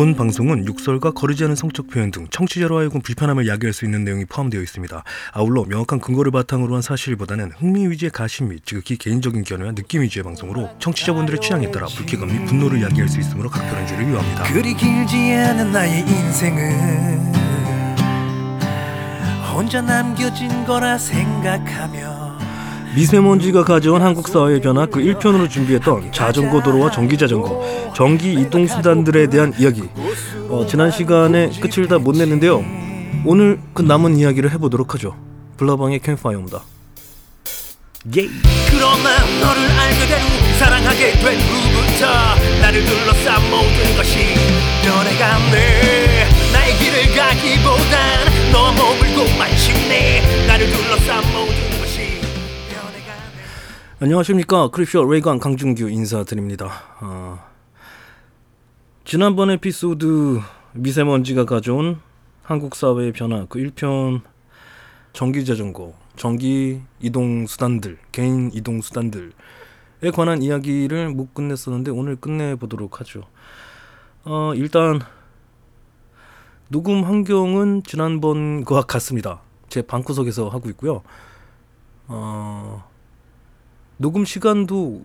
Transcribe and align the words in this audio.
본 0.00 0.16
방송은 0.16 0.64
육설과 0.64 1.10
거르지 1.10 1.44
않은 1.44 1.56
성적 1.56 1.88
표현 1.88 2.10
등 2.10 2.26
청취자로 2.30 2.78
하여금 2.78 3.02
불편함을 3.02 3.46
야기할 3.46 3.74
수 3.74 3.84
있는 3.84 4.02
내용이 4.02 4.24
포함되어 4.24 4.62
있습니다. 4.62 5.04
아울러 5.34 5.66
명확한 5.66 6.00
근거를 6.00 6.32
바탕으로 6.32 6.74
한 6.74 6.80
사실보다는 6.80 7.52
흥미 7.58 7.86
위주의 7.86 8.10
가심 8.10 8.48
및 8.48 8.64
지극히 8.64 8.96
개인적인 8.96 9.44
견해와 9.44 9.72
느낌 9.72 10.00
위주의 10.00 10.22
방송으로 10.22 10.70
청취자분들의 10.78 11.42
취향에 11.42 11.70
따라 11.70 11.86
불쾌감 11.86 12.28
및 12.28 12.46
분노를 12.46 12.80
야기할 12.80 13.10
수 13.10 13.20
있으므로 13.20 13.50
각별한 13.50 13.86
주의를 13.86 14.10
요합니다. 14.10 14.44
그리 14.44 14.72
길지 14.72 15.34
않은 15.34 15.70
나의 15.70 16.00
인생은 16.00 17.34
혼자 19.52 19.82
남겨진 19.82 20.64
거라 20.64 20.96
생각하며 20.96 22.19
미세먼지가 22.94 23.64
가져온 23.64 24.02
한국 24.02 24.28
사회의 24.28 24.60
변화 24.60 24.84
그 24.86 25.00
1편으로 25.00 25.48
준비했던 25.48 26.12
자전거 26.12 26.60
도로와 26.62 26.90
전기 26.90 27.16
자전거, 27.16 27.64
전기 27.94 28.32
이동 28.32 28.66
수단들에 28.66 29.28
대한 29.28 29.52
이야기. 29.58 29.82
어, 30.48 30.66
지난 30.68 30.90
시간에 30.90 31.50
끝을 31.60 31.86
다 31.86 31.98
못 31.98 32.16
냈는데요. 32.16 32.64
오늘 33.24 33.60
그 33.74 33.82
남은 33.82 34.16
이야기를 34.16 34.50
해보도록 34.52 34.94
하죠. 34.94 35.14
블라방의 35.58 36.00
캠파이어입니다. 36.00 36.62
예. 38.16 38.28
그러나 38.70 39.18
너를 39.40 39.70
알게 39.70 40.06
된 40.06 40.20
후, 40.22 40.58
사랑하게 40.58 41.12
된 41.12 41.38
후부터 41.38 42.06
나를 42.62 42.82
둘러싼 42.84 43.42
모든 43.50 43.96
것이 43.96 44.16
변해가네 44.82 46.28
나의 46.52 46.76
길을 46.78 47.14
가기보단 47.14 48.52
너와 48.52 48.72
머물고 48.72 49.38
마침내 49.38 50.46
나를 50.46 50.70
둘러싼 50.70 51.19
안녕하십니까 54.02 54.70
크립쇼 54.70 55.04
레이건 55.10 55.40
강준규 55.40 55.90
인사드립니다. 55.90 56.70
어, 57.02 57.38
지난번 59.04 59.50
에피소드 59.50 60.40
미세먼지가 60.72 61.44
가져온 61.44 62.00
한국 62.42 62.76
사회의 62.76 63.12
변화 63.12 63.44
그 63.46 63.58
1편 63.58 64.22
전기 65.12 65.44
자전거, 65.44 65.92
전기 66.16 66.80
이동 67.00 67.46
수단들, 67.46 67.98
개인 68.10 68.50
이동 68.54 68.80
수단들에 68.80 69.32
관한 70.14 70.40
이야기를 70.40 71.10
못 71.10 71.34
끝냈었는데 71.34 71.90
오늘 71.90 72.16
끝내 72.16 72.54
보도록 72.54 73.00
하죠. 73.00 73.24
어, 74.24 74.54
일단 74.54 75.00
녹음 76.68 77.04
환경은 77.04 77.82
지난번과 77.84 78.80
같습니다. 78.84 79.42
제 79.68 79.82
방구석에서 79.82 80.48
하고 80.48 80.70
있고요. 80.70 81.02
어, 82.08 82.89
녹음 84.00 84.24
시간도 84.24 85.04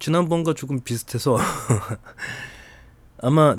지난번과 0.00 0.54
조금 0.54 0.80
비슷해서 0.80 1.38
아마 3.22 3.54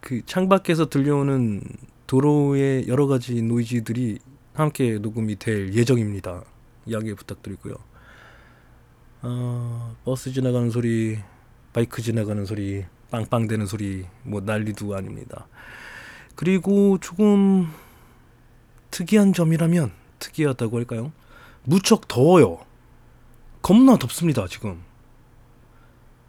그 0.00 0.24
창밖에서 0.24 0.88
들려오는 0.88 1.60
도로의 2.06 2.88
여러 2.88 3.06
가지 3.06 3.42
노이즈들이 3.42 4.20
함께 4.54 4.96
녹음이 4.96 5.36
될 5.36 5.74
예정입니다. 5.74 6.42
양해 6.90 7.12
부탁드리고요. 7.12 7.74
어, 9.20 9.94
버스 10.06 10.32
지나가는 10.32 10.70
소리, 10.70 11.18
바이크 11.74 12.00
지나가는 12.00 12.46
소리, 12.46 12.86
빵빵대는 13.10 13.66
소리, 13.66 14.06
뭐 14.22 14.40
난리도 14.40 14.96
아닙니다. 14.96 15.48
그리고 16.34 16.96
조금 16.98 17.68
특이한 18.90 19.34
점이라면 19.34 19.92
특이하다고 20.18 20.78
할까요? 20.78 21.12
무척 21.64 22.08
더워요. 22.08 22.64
겁나 23.64 23.96
덥습니다 23.96 24.46
지금. 24.46 24.82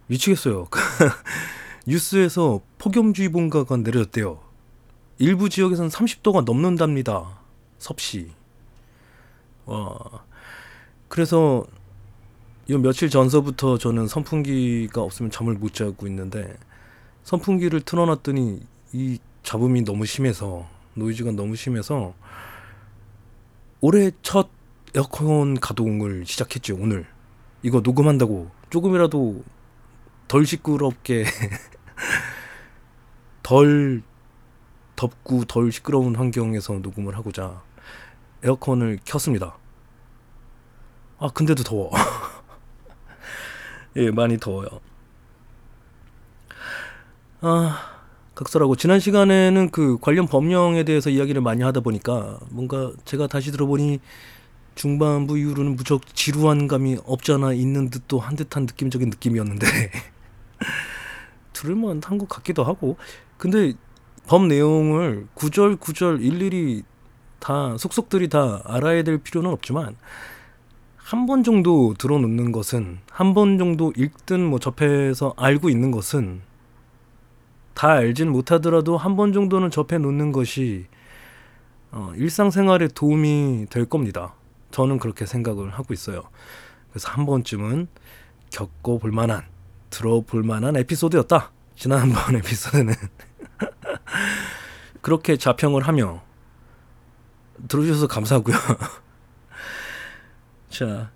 미치겠어요. 0.07 0.69
뉴스에서 1.85 2.61
폭염주의보가 2.77 3.75
내려졌대요. 3.75 4.39
일부 5.17 5.49
지역에서는 5.49 5.89
30도가 5.89 6.45
넘는답니다. 6.45 7.41
섭씨. 7.77 8.31
와. 9.65 9.97
그래서 11.09 11.65
요 12.69 12.77
며칠 12.77 13.09
전서부터 13.09 13.79
저는 13.79 14.07
선풍기가 14.07 15.01
없으면 15.01 15.29
잠을 15.29 15.55
못 15.55 15.73
자고 15.73 16.07
있는데 16.07 16.55
선풍기를 17.23 17.81
틀어놨더니 17.81 18.61
이 18.93 19.19
잡음이 19.43 19.83
너무 19.83 20.05
심해서 20.05 20.69
노이즈가 20.93 21.31
너무 21.31 21.57
심해서 21.57 22.13
올해 23.81 24.11
첫 24.21 24.47
에어컨 24.95 25.59
가동을 25.59 26.25
시작했죠 26.25 26.75
오늘 26.75 27.05
이거 27.65 27.79
녹음한다고 27.79 28.51
조금이라도 28.69 29.43
덜 30.27 30.45
시끄럽게 30.45 31.25
덜 33.41 34.03
덥고 34.95 35.45
덜 35.45 35.71
시끄러운 35.71 36.15
환경에서 36.15 36.73
녹음을 36.73 37.17
하고자 37.17 37.63
에어컨을 38.43 38.99
켰습니다. 39.03 39.57
아 41.17 41.29
근데도 41.33 41.63
더워. 41.63 41.89
예 43.97 44.11
많이 44.11 44.37
더워요. 44.37 44.67
아 47.41 48.03
각설하고 48.35 48.75
지난 48.75 48.99
시간에는 48.99 49.71
그 49.71 49.97
관련 50.01 50.27
법령에 50.27 50.83
대해서 50.83 51.09
이야기를 51.09 51.41
많이 51.41 51.63
하다 51.63 51.79
보니까 51.79 52.37
뭔가 52.51 52.91
제가 53.05 53.25
다시 53.25 53.51
들어보니 53.51 54.01
중반부 54.75 55.37
이후로는 55.37 55.75
무척 55.75 56.05
지루한 56.15 56.67
감이 56.67 56.97
없잖아 57.05 57.53
있는 57.53 57.89
듯도 57.89 58.19
한 58.19 58.35
듯한 58.35 58.63
느낌적인 58.63 59.09
느낌이었는데 59.09 59.65
들을만 61.53 62.01
한 62.03 62.17
것 62.17 62.27
같기도 62.29 62.63
하고 62.63 62.97
근데 63.37 63.73
법 64.27 64.45
내용을 64.47 65.27
구절 65.33 65.75
구절 65.77 66.21
일일이 66.21 66.83
다 67.39 67.77
속속들이 67.77 68.27
다 68.29 68.61
알아야 68.65 69.03
될 69.03 69.17
필요는 69.19 69.49
없지만 69.51 69.95
한 70.97 71.27
번 71.27 71.43
정도 71.43 71.93
들어놓는 71.93 72.51
것은 72.51 72.97
한 73.11 73.33
번 73.35 73.57
정도 73.59 73.93
읽든 73.95 74.43
뭐 74.43 74.57
접해서 74.59 75.33
알고 75.37 75.69
있는 75.69 75.91
것은 75.91 76.41
다 77.75 77.89
알진 77.91 78.31
못하더라도 78.31 78.97
한 78.97 79.15
번 79.15 79.31
정도는 79.31 79.69
접해 79.69 79.99
놓는 79.99 80.31
것이 80.31 80.87
어, 81.91 82.11
일상생활에 82.15 82.87
도움이 82.89 83.67
될 83.69 83.85
겁니다. 83.85 84.33
저는 84.75 84.99
그렇게 84.99 85.25
생각을 85.25 85.69
하고 85.69 85.93
있어요. 85.93 86.23
그래서 86.89 87.07
한 87.07 87.25
번쯤은 87.25 87.87
겪어볼 88.49 89.09
만한, 89.13 89.45
들어볼 89.89 90.43
만한 90.43 90.75
에피소드였다. 90.75 91.53
지난번 91.77 92.35
에피소드는. 92.35 92.93
그렇게 94.99 95.37
자평을 95.37 95.87
하며 95.87 96.23
들어주셔서 97.69 98.07
감사하고요. 98.07 98.57
자, 100.67 101.09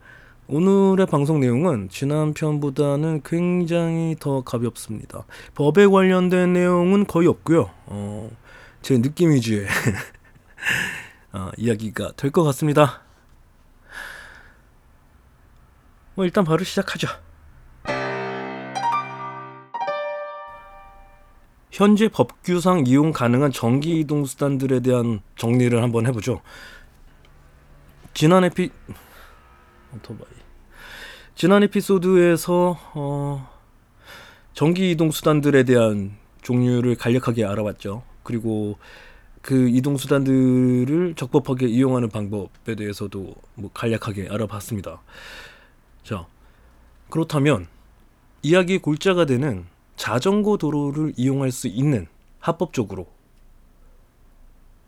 오늘의 0.48 1.06
방송 1.08 1.42
내용은 1.42 1.90
지난 1.92 2.34
편보다는 2.34 3.24
굉장히 3.26 4.16
더 4.22 4.42
가볍습니다. 4.42 5.26
법에 5.56 5.86
관련된 5.86 6.54
내용은 6.54 7.06
거의 7.06 7.28
없고요. 7.28 7.70
어, 7.88 8.32
제 8.82 9.02
느낌 9.02 9.32
위주의 9.32 9.68
어, 11.34 11.52
이야기가 11.58 12.14
될 12.16 12.32
것 12.32 12.44
같습니다. 12.44 13.09
뭐 16.20 16.26
일단 16.26 16.44
바로 16.44 16.66
시작하죠. 16.66 17.08
현재 21.72 22.10
법규상 22.10 22.84
이용 22.88 23.14
가능한 23.14 23.54
전기 23.54 24.02
이동 24.02 24.26
수단들에 24.26 24.82
대한 24.82 25.22
정리를 25.38 25.82
한번 25.82 26.08
해보죠. 26.08 26.42
지난 28.14 28.44
에피 28.44 28.70
오토바이 29.96 30.28
지난 31.36 31.64
에피소드에서 31.64 32.78
어, 32.96 33.50
전기 34.52 34.92
이동 34.92 35.12
수단들에 35.12 35.64
대한 35.64 36.18
종류를 36.42 36.96
간략하게 36.96 37.46
알아봤죠. 37.46 38.04
그리고 38.24 38.78
그 39.42 39.70
이동 39.70 39.96
수단들을 39.96 41.16
적법하게 41.16 41.68
이용하는 41.68 42.10
방법에 42.10 42.76
대해서도 42.76 43.36
뭐 43.56 43.72
간략하게 43.74 44.28
알아봤습니다. 44.30 45.02
자, 46.10 46.26
그렇다면 47.12 47.68
이야기의 48.42 48.80
골자가 48.80 49.26
되는 49.26 49.68
자전거 49.96 50.58
도로를 50.58 51.14
이용할 51.18 51.52
수 51.52 51.68
있는 51.68 52.08
합법적으로 52.40 53.06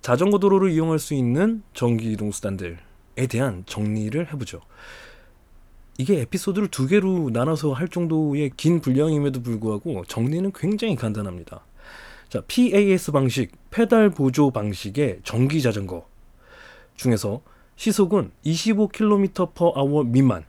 자전거 0.01 0.39
도로를 0.39 0.71
이용할 0.71 0.97
수 0.97 1.13
있는 1.13 1.61
전기 1.75 2.11
이동 2.11 2.31
수단들에 2.31 2.77
대한 3.29 3.63
정리를 3.67 4.33
해보죠. 4.33 4.61
이게 5.99 6.21
에피소드를 6.21 6.69
두 6.69 6.87
개로 6.87 7.29
나눠서 7.29 7.73
할 7.73 7.87
정도의 7.87 8.53
긴 8.57 8.81
분량임에도 8.81 9.43
불구하고 9.43 10.03
정리는 10.05 10.51
굉장히 10.55 10.95
간단합니다. 10.95 11.63
자, 12.29 12.41
PAS 12.47 13.11
방식, 13.11 13.51
페달 13.69 14.09
보조 14.09 14.49
방식의 14.49 15.19
전기 15.23 15.61
자전거 15.61 16.07
중에서 16.95 17.43
시속은 17.75 18.31
25km/h 18.43 20.07
미만, 20.07 20.45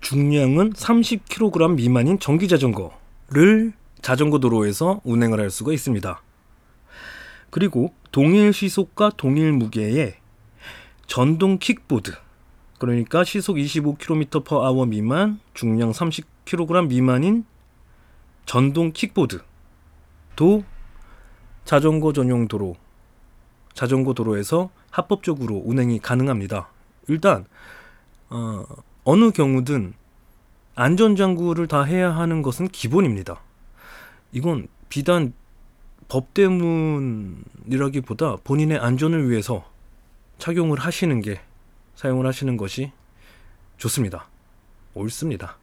중량은 0.00 0.72
30kg 0.72 1.74
미만인 1.74 2.18
전기 2.18 2.48
자전거를 2.48 3.72
자전거 4.00 4.38
도로에서 4.38 5.00
운행을 5.04 5.40
할 5.40 5.50
수가 5.50 5.72
있습니다. 5.72 6.22
그리고 7.50 7.92
동일 8.12 8.52
시속과 8.52 9.12
동일 9.16 9.52
무게의 9.52 10.14
전동 11.06 11.58
킥보드 11.58 12.12
그러니까 12.78 13.24
시속 13.24 13.56
25km/h 13.56 14.86
미만, 14.86 15.40
중량 15.52 15.90
30kg 15.90 16.86
미만인 16.86 17.44
전동 18.46 18.92
킥보드도 18.92 19.42
자전거 21.64 22.12
전용 22.12 22.48
도로, 22.48 22.76
자전거 23.74 24.14
도로에서 24.14 24.70
합법적으로 24.90 25.60
운행이 25.64 25.98
가능합니다. 25.98 26.70
일단 27.08 27.46
어, 28.30 28.64
어느 29.10 29.30
경우든 29.30 29.94
안전장구를 30.74 31.66
다 31.66 31.82
해야 31.82 32.14
하는 32.14 32.42
것은 32.42 32.68
기본입니다. 32.68 33.40
이건 34.32 34.68
비단 34.90 35.32
법 36.08 36.34
때문이라기보다 36.34 38.36
본인의 38.44 38.76
안전을 38.76 39.30
위해서 39.30 39.64
착용을 40.36 40.78
하시는 40.78 41.22
게 41.22 41.40
사용을 41.94 42.26
하시는 42.26 42.54
것이 42.58 42.92
좋습니다. 43.78 44.28
옳습니다. 44.92 45.56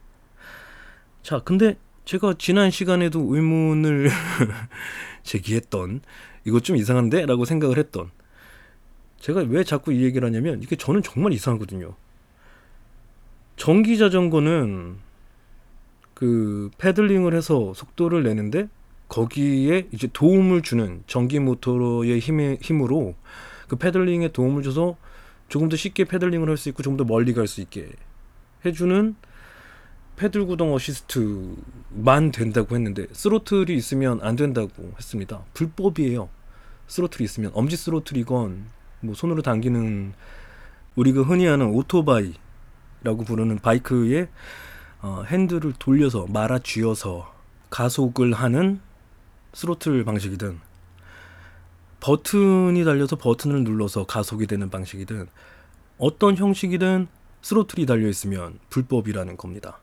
자, 1.22 1.38
근데 1.38 1.78
제가 2.04 2.34
지난 2.38 2.72
시간에도 2.72 3.32
의문을 3.32 4.10
제기했던 5.22 6.00
이거 6.46 6.58
좀 6.58 6.76
이상한데? 6.76 7.26
라고 7.26 7.44
생각을 7.44 7.78
했던 7.78 8.10
제가 9.20 9.42
왜 9.42 9.62
자꾸 9.62 9.92
이 9.92 10.02
얘기를 10.02 10.26
하냐면 10.26 10.64
이게 10.64 10.74
저는 10.74 11.04
정말 11.04 11.32
이상하거든요. 11.32 11.94
전기 13.56 13.98
자전거는 13.98 14.98
그 16.14 16.70
pedaling을 16.78 17.34
해서 17.34 17.72
속도를 17.74 18.22
내는데 18.22 18.68
거기에 19.08 19.88
이제 19.92 20.08
도움을 20.12 20.62
주는 20.62 21.02
전기 21.06 21.38
모터의 21.38 22.18
힘에, 22.18 22.58
힘으로 22.60 23.14
그 23.68 23.76
pedaling에 23.76 24.28
도움을 24.28 24.62
줘서 24.62 24.96
조금 25.48 25.68
더 25.68 25.76
쉽게 25.76 26.04
pedaling을 26.04 26.48
할 26.48 26.56
수 26.56 26.68
있고 26.70 26.82
조금 26.82 26.96
더 26.96 27.04
멀리 27.04 27.32
갈 27.32 27.46
수 27.46 27.60
있게 27.60 27.90
해주는 28.64 29.14
페달 30.16 30.46
구동 30.46 30.74
어시스트만 30.74 32.32
된다고 32.32 32.74
했는데 32.74 33.06
스로틀이 33.12 33.74
있으면 33.74 34.18
안 34.22 34.34
된다고 34.34 34.92
했습니다. 34.96 35.44
불법이에요. 35.52 36.28
스로틀이 36.88 37.24
있으면 37.24 37.50
엄지 37.54 37.76
스로틀이건 37.76 38.64
뭐 39.00 39.14
손으로 39.14 39.42
당기는 39.42 40.14
우리가 40.94 41.22
흔히 41.22 41.46
하는 41.46 41.66
오토바이 41.66 42.32
라고 43.02 43.24
부르는 43.24 43.58
바이크의 43.58 44.28
어, 45.02 45.24
핸들을 45.26 45.74
돌려서 45.78 46.26
말아 46.28 46.58
쥐어서 46.60 47.32
가속을 47.70 48.32
하는 48.32 48.80
스로틀 49.52 50.04
방식이든 50.04 50.60
버튼이 52.00 52.84
달려서 52.84 53.16
버튼을 53.16 53.64
눌러서 53.64 54.06
가속이 54.06 54.46
되는 54.46 54.70
방식이든 54.70 55.28
어떤 55.98 56.36
형식이든 56.36 57.08
스로틀이 57.42 57.86
달려 57.86 58.08
있으면 58.08 58.58
불법이라는 58.70 59.36
겁니다. 59.36 59.78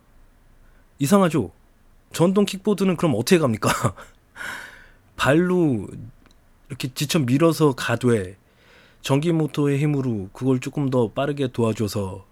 이상하죠? 1.00 1.52
전동 2.12 2.46
킥보드는 2.46 2.98
그럼 2.98 3.16
어떻게 3.16 3.40
갑니까? 3.40 3.70
발로 5.16 5.88
이렇게 6.70 6.94
지쳐 6.94 7.20
밀어서 7.20 7.74
가되 7.74 8.38
전기 9.02 9.32
모터의 9.32 9.80
힘으로 9.80 10.30
그걸 10.34 10.60
조금 10.60 10.90
더 10.90 11.12
빠르게 11.12 11.48
도와줘서 11.52 12.26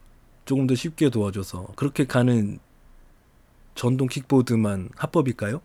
조금 0.46 0.68
더 0.68 0.76
쉽게 0.76 1.10
도와줘서 1.10 1.68
그렇게 1.76 2.06
가는 2.06 2.60
전동 3.76 4.08
킥보드만 4.08 4.90
합법일까요? 4.96 5.62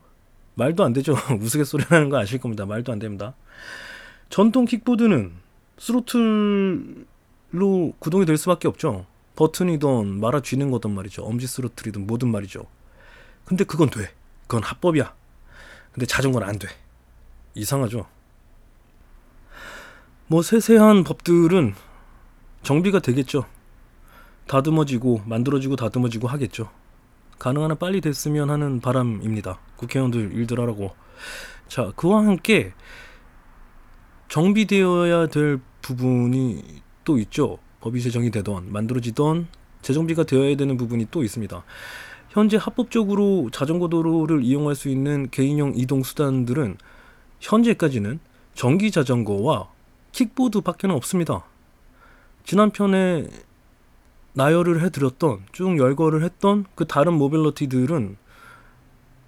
말도 0.55 0.83
안 0.83 0.93
되죠. 0.93 1.15
우스갯소리라는 1.39 2.09
거 2.09 2.17
아실 2.17 2.39
겁니다. 2.39 2.65
말도 2.65 2.91
안 2.91 2.99
됩니다. 2.99 3.35
전동 4.29 4.65
킥보드는 4.65 5.33
스로틀로 5.77 7.05
구동이 7.99 8.25
될 8.25 8.37
수밖에 8.37 8.67
없죠. 8.67 9.05
버튼이든 9.35 10.19
말아 10.19 10.41
쥐는 10.41 10.71
거든 10.71 10.91
말이죠. 10.91 11.23
엄지 11.23 11.45
스로틀이든 11.45 12.07
뭐든 12.07 12.31
말이죠. 12.31 12.65
근데 13.45 13.63
그건 13.63 13.89
돼. 13.89 14.11
그건 14.47 14.63
합법이야. 14.63 15.13
근데 15.91 16.05
자전거는 16.05 16.47
안 16.47 16.57
돼. 16.57 16.67
이상하죠. 17.53 18.07
뭐 20.27 20.41
세세한 20.41 21.03
법들은 21.03 21.75
정비가 22.63 22.99
되겠죠. 22.99 23.45
다듬어지고 24.47 25.21
만들어지고 25.25 25.75
다듬어지고 25.75 26.27
하겠죠. 26.27 26.69
가능한 27.39 27.71
한 27.71 27.77
빨리 27.77 28.01
됐으면 28.01 28.49
하는 28.49 28.79
바람입니다. 28.79 29.59
국회의원들 29.75 30.33
일들 30.33 30.59
하라고. 30.59 30.95
자, 31.67 31.91
그와 31.95 32.25
함께 32.25 32.73
정비되어야 34.29 35.27
될 35.27 35.59
부분이 35.81 36.81
또 37.03 37.17
있죠. 37.19 37.59
법이 37.81 38.01
제정이 38.01 38.31
되던 38.31 38.71
만들어지던 38.71 39.47
재정비가 39.81 40.23
되어야 40.23 40.55
되는 40.57 40.77
부분이 40.77 41.07
또 41.11 41.23
있습니다. 41.23 41.63
현재 42.29 42.57
합법적으로 42.57 43.49
자전거 43.51 43.87
도로를 43.87 44.43
이용할 44.43 44.75
수 44.75 44.89
있는 44.89 45.29
개인용 45.29 45.73
이동 45.75 46.03
수단들은 46.03 46.77
현재까지는 47.39 48.19
전기 48.53 48.91
자전거와 48.91 49.69
킥보드밖에 50.11 50.87
는 50.87 50.95
없습니다. 50.95 51.45
지난 52.43 52.71
편에 52.71 53.27
나열을 54.37 54.83
해드렸던 54.83 55.47
쭉 55.51 55.79
열거를 55.79 56.23
했던 56.23 56.65
그 56.75 56.85
다른 56.85 57.13
모빌러티들은 57.13 58.17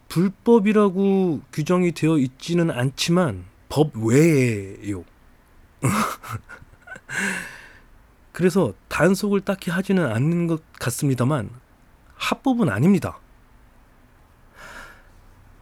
불법이라고 0.07 1.41
규정이 1.51 1.93
되어 1.93 2.19
있지는 2.19 2.69
않지만 2.69 3.45
법 3.69 3.95
외에요. 3.95 5.03
그래서 8.31 8.73
단속을 8.87 9.41
딱히 9.41 9.71
하지는 9.71 10.05
않는 10.05 10.45
것 10.45 10.61
같습니다만 10.73 11.49
합법은 12.13 12.69
아닙니다. 12.69 13.17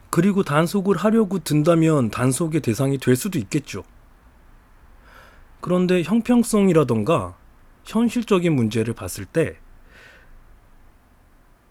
그리고 0.09 0.44
단속을 0.44 0.97
하려고 0.97 1.39
든다면 1.39 2.11
단속의 2.11 2.59
대상이 2.59 2.97
될 2.97 3.15
수도 3.15 3.39
있겠죠. 3.39 3.85
그런데 5.61 6.03
형평성이라던가 6.03 7.38
현실적인 7.87 8.53
문제를 8.53 8.93
봤을 8.93 9.25
때 9.25 9.57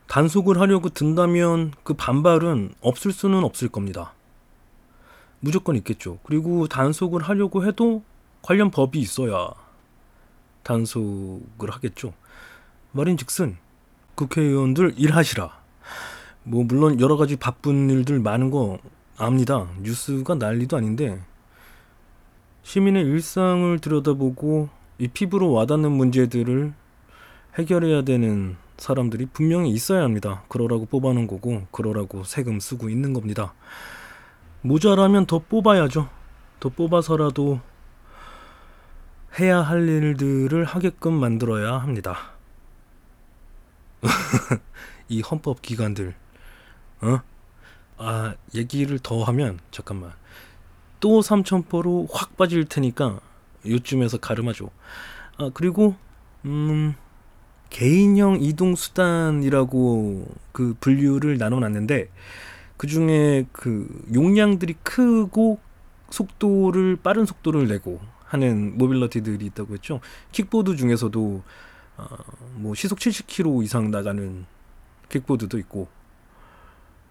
단속을 0.09 0.61
하려고 0.61 0.89
든다면 0.89 1.73
그 1.83 1.95
반발은 1.95 2.75
없을 2.81 3.13
수는 3.13 3.45
없을 3.45 3.69
겁니다. 3.69 4.15
무조건 5.41 5.77
있겠죠. 5.77 6.19
그리고 6.23 6.67
단속을 6.67 7.23
하려고 7.23 7.67
해도 7.67 8.03
관련 8.41 8.71
법이 8.71 8.99
있어야 8.99 9.51
단속을 10.63 11.71
하겠죠. 11.71 12.15
말인 12.93 13.17
즉슨 13.17 13.59
국회의원들 14.15 14.95
일하시라. 14.97 15.53
뭐 16.45 16.65
물론 16.65 16.99
여러 17.01 17.17
가지 17.17 17.37
바쁜 17.37 17.91
일들 17.91 18.21
많은 18.21 18.51
거 18.51 18.79
압니다. 19.19 19.69
뉴스가 19.83 20.37
난리도 20.37 20.77
아닌데 20.77 21.21
시민의 22.63 23.05
일상을 23.05 23.79
들여다보고 23.81 24.76
이 24.99 25.09
피부로 25.09 25.53
와닿는 25.53 25.93
문제들을 25.93 26.73
해결해야 27.59 28.03
되는 28.03 28.57
사람들이 28.79 29.27
분명히 29.27 29.71
있어야 29.71 30.03
합니다. 30.03 30.43
그러라고 30.49 30.87
뽑아놓은 30.87 31.27
거고 31.27 31.67
그러라고 31.71 32.25
세금 32.25 32.61
쓰고 32.61 32.89
있는 32.89 33.13
겁니다. 33.13 33.55
모자라면 34.63 35.27
더 35.27 35.39
뽑아야죠. 35.39 36.09
더 36.61 36.69
뽑아서라도 36.69 37.61
해야 39.39 39.61
할 39.61 39.87
일들을 39.87 40.65
하게끔 40.65 41.13
만들어야 41.13 41.75
합니다. 41.75 42.33
이 45.09 45.21
헌법 45.21 45.63
기관들, 45.63 46.15
어? 47.03 47.21
아, 47.99 48.35
얘기를 48.55 48.99
더 48.99 49.23
하면, 49.25 49.59
잠깐만. 49.71 50.13
또 51.01 51.23
삼천포로 51.23 52.09
확 52.11 52.37
빠질 52.37 52.65
테니까, 52.65 53.21
요쯤에서 53.69 54.19
가름하죠. 54.19 54.71
아, 55.39 55.51
그리고, 55.55 55.95
음, 56.45 56.95
개인형 57.71 58.39
이동 58.41 58.75
수단이라고 58.75 60.27
그 60.53 60.75
분류를 60.81 61.39
나눠 61.39 61.61
놨는데, 61.61 62.09
그 62.77 62.87
중에 62.87 63.47
그 63.53 63.89
용량들이 64.15 64.75
크고 64.83 65.59
속도를 66.11 66.97
빠른 67.03 67.25
속도를 67.25 67.69
내고 67.69 68.01
하는 68.25 68.77
모빌러티들이 68.77 69.47
있다고 69.47 69.75
했죠. 69.75 70.01
킥보드 70.33 70.77
중에서도 70.77 71.43
어, 71.97 72.07
뭐 72.55 72.75
시속 72.75 72.99
70km 72.99 73.65
이상 73.65 73.91
나가는 73.91 74.45
킥보드도 75.09 75.59
있고 75.59 75.89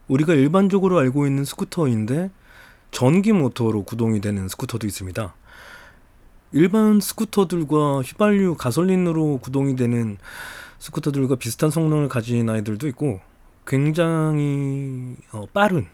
우리가 0.07 0.33
일반적으로 0.33 0.99
알고 0.99 1.25
있는 1.25 1.45
스쿠터인데 1.45 2.29
전기 2.91 3.31
모터로 3.31 3.83
구동이 3.83 4.21
되는 4.21 4.47
스쿠터도 4.47 4.85
있습니다. 4.85 5.33
일반 6.55 7.01
스쿠터들과 7.01 7.99
휘발유 7.99 8.55
가솔린으로 8.55 9.39
구동이 9.39 9.75
되는 9.75 10.17
스쿠터들과 10.79 11.35
비슷한 11.35 11.69
성능을 11.69 12.07
가진 12.07 12.49
아이들도 12.49 12.87
있고 12.87 13.19
굉장히 13.67 15.17
어, 15.33 15.47
빠른 15.51 15.85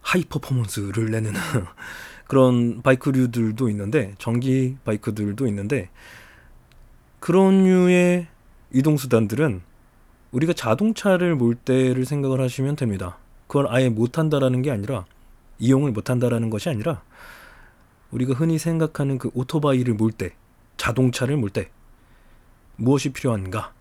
high 0.00 0.24
performance를 0.24 1.12
내는 1.12 1.32
그런 2.26 2.82
바이크류들도 2.82 3.68
있는데 3.68 4.16
전기 4.18 4.78
바이크들도 4.84 5.46
있는데 5.46 5.90
그런 7.20 7.62
류의 7.62 8.26
이동 8.72 8.96
수단들은 8.96 9.60
우리가 10.32 10.54
자동차를 10.54 11.36
몰 11.36 11.54
때를 11.54 12.04
생각을 12.04 12.40
하시면 12.40 12.74
됩니다. 12.74 13.18
그걸 13.46 13.68
아예 13.68 13.88
못 13.88 14.18
한다라는 14.18 14.62
게 14.62 14.72
아니라 14.72 15.04
이용을 15.60 15.92
못 15.92 16.10
한다라는 16.10 16.50
것이 16.50 16.68
아니라 16.68 17.02
우리가 18.14 18.34
흔히 18.34 18.58
생각하는 18.58 19.18
그 19.18 19.30
오토바이를 19.34 19.94
몰 19.94 20.12
때, 20.12 20.34
자동차를 20.76 21.36
몰 21.36 21.50
때 21.50 21.70
무엇이 22.76 23.12
필요한가? 23.12 23.72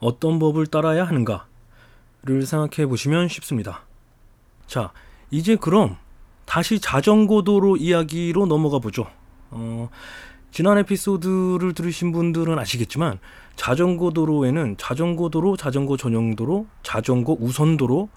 어떤 0.00 0.38
법을 0.38 0.66
따라야 0.66 1.04
하는가를 1.04 2.46
생각해 2.46 2.86
보시면 2.86 3.28
쉽습니다. 3.28 3.82
자, 4.66 4.92
이제 5.30 5.56
그럼 5.56 5.96
다시 6.44 6.78
자전거 6.78 7.42
도로 7.42 7.76
이야기로 7.76 8.46
넘어가 8.46 8.78
보죠. 8.78 9.06
어, 9.50 9.88
지난 10.50 10.78
에피소드를 10.78 11.72
들으신 11.74 12.12
분들은 12.12 12.58
아시겠지만 12.58 13.18
자전거 13.56 14.10
도로에는 14.10 14.76
자전거 14.78 15.30
도로, 15.30 15.56
자전거 15.56 15.96
전용 15.96 16.36
도로, 16.36 16.66
자전거 16.82 17.36
우선 17.38 17.76
도로, 17.76 18.08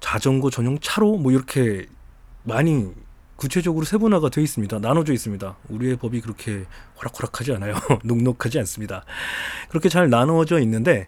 자전거 0.00 0.50
전용 0.50 0.78
차로 0.80 1.18
뭐 1.18 1.30
이렇게 1.32 1.86
많이 2.42 2.90
구체적으로 3.38 3.84
세분화가 3.84 4.30
되어 4.30 4.42
있습니다. 4.42 4.80
나눠져 4.80 5.12
있습니다. 5.12 5.56
우리의 5.68 5.96
법이 5.96 6.20
그렇게 6.20 6.64
호락호락하지 6.98 7.52
않아요. 7.52 7.76
녹록하지 8.02 8.58
않습니다. 8.58 9.04
그렇게 9.68 9.88
잘 9.88 10.10
나누어져 10.10 10.58
있는데 10.60 11.06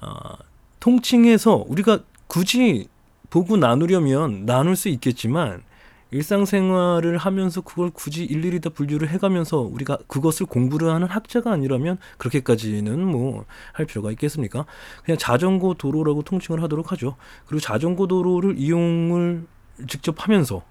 어, 0.00 0.36
통칭해서 0.80 1.64
우리가 1.68 2.00
굳이 2.26 2.88
보고 3.30 3.56
나누려면 3.56 4.44
나눌 4.44 4.74
수 4.74 4.88
있겠지만 4.88 5.62
일상생활을 6.10 7.16
하면서 7.16 7.60
그걸 7.60 7.90
굳이 7.90 8.24
일일이 8.24 8.60
다 8.60 8.68
분류를 8.68 9.08
해가면서 9.10 9.58
우리가 9.58 9.98
그것을 10.08 10.46
공부를 10.46 10.90
하는 10.90 11.06
학자가 11.06 11.52
아니라면 11.52 11.96
그렇게까지는 12.18 13.06
뭐 13.06 13.46
할 13.72 13.86
필요가 13.86 14.10
있겠습니까? 14.10 14.66
그냥 15.04 15.16
자전거 15.16 15.74
도로라고 15.78 16.22
통칭을 16.22 16.60
하도록 16.64 16.90
하죠. 16.92 17.14
그리고 17.46 17.60
자전거 17.60 18.08
도로를 18.08 18.58
이용을 18.58 19.46
직접 19.88 20.16
하면서 20.18 20.62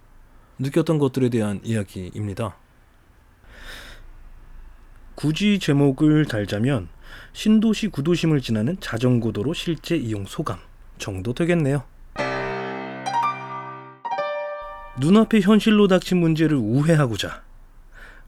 느꼈던 0.61 0.99
것들에 0.99 1.29
대한 1.29 1.59
이야기입니다. 1.63 2.55
굳이 5.15 5.59
제목을 5.59 6.25
달자면 6.25 6.87
신도시 7.33 7.89
구도심을 7.89 8.41
지나는 8.41 8.77
자전거 8.79 9.31
도로 9.31 9.53
실제 9.53 9.95
이용 9.95 10.25
소감 10.25 10.59
정도 10.97 11.33
되겠네요. 11.33 11.83
눈앞에 14.99 15.41
현실로 15.41 15.87
닥친 15.87 16.19
문제를 16.19 16.57
우회하고자 16.57 17.43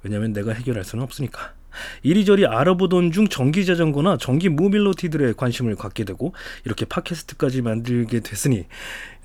왜냐면 0.02 0.34
내가 0.34 0.54
해결할 0.54 0.84
수는 0.84 1.04
없으니까 1.04 1.54
이리저리 2.04 2.46
알아보던 2.46 3.12
중 3.12 3.28
전기 3.28 3.66
자전거나 3.66 4.18
전기 4.18 4.50
모빌리티들에 4.50 5.34
관심을 5.34 5.76
갖게 5.76 6.04
되고 6.04 6.34
이렇게 6.66 6.86
팟캐스트까지 6.86 7.62
만들게 7.62 8.20
됐으니 8.22 8.66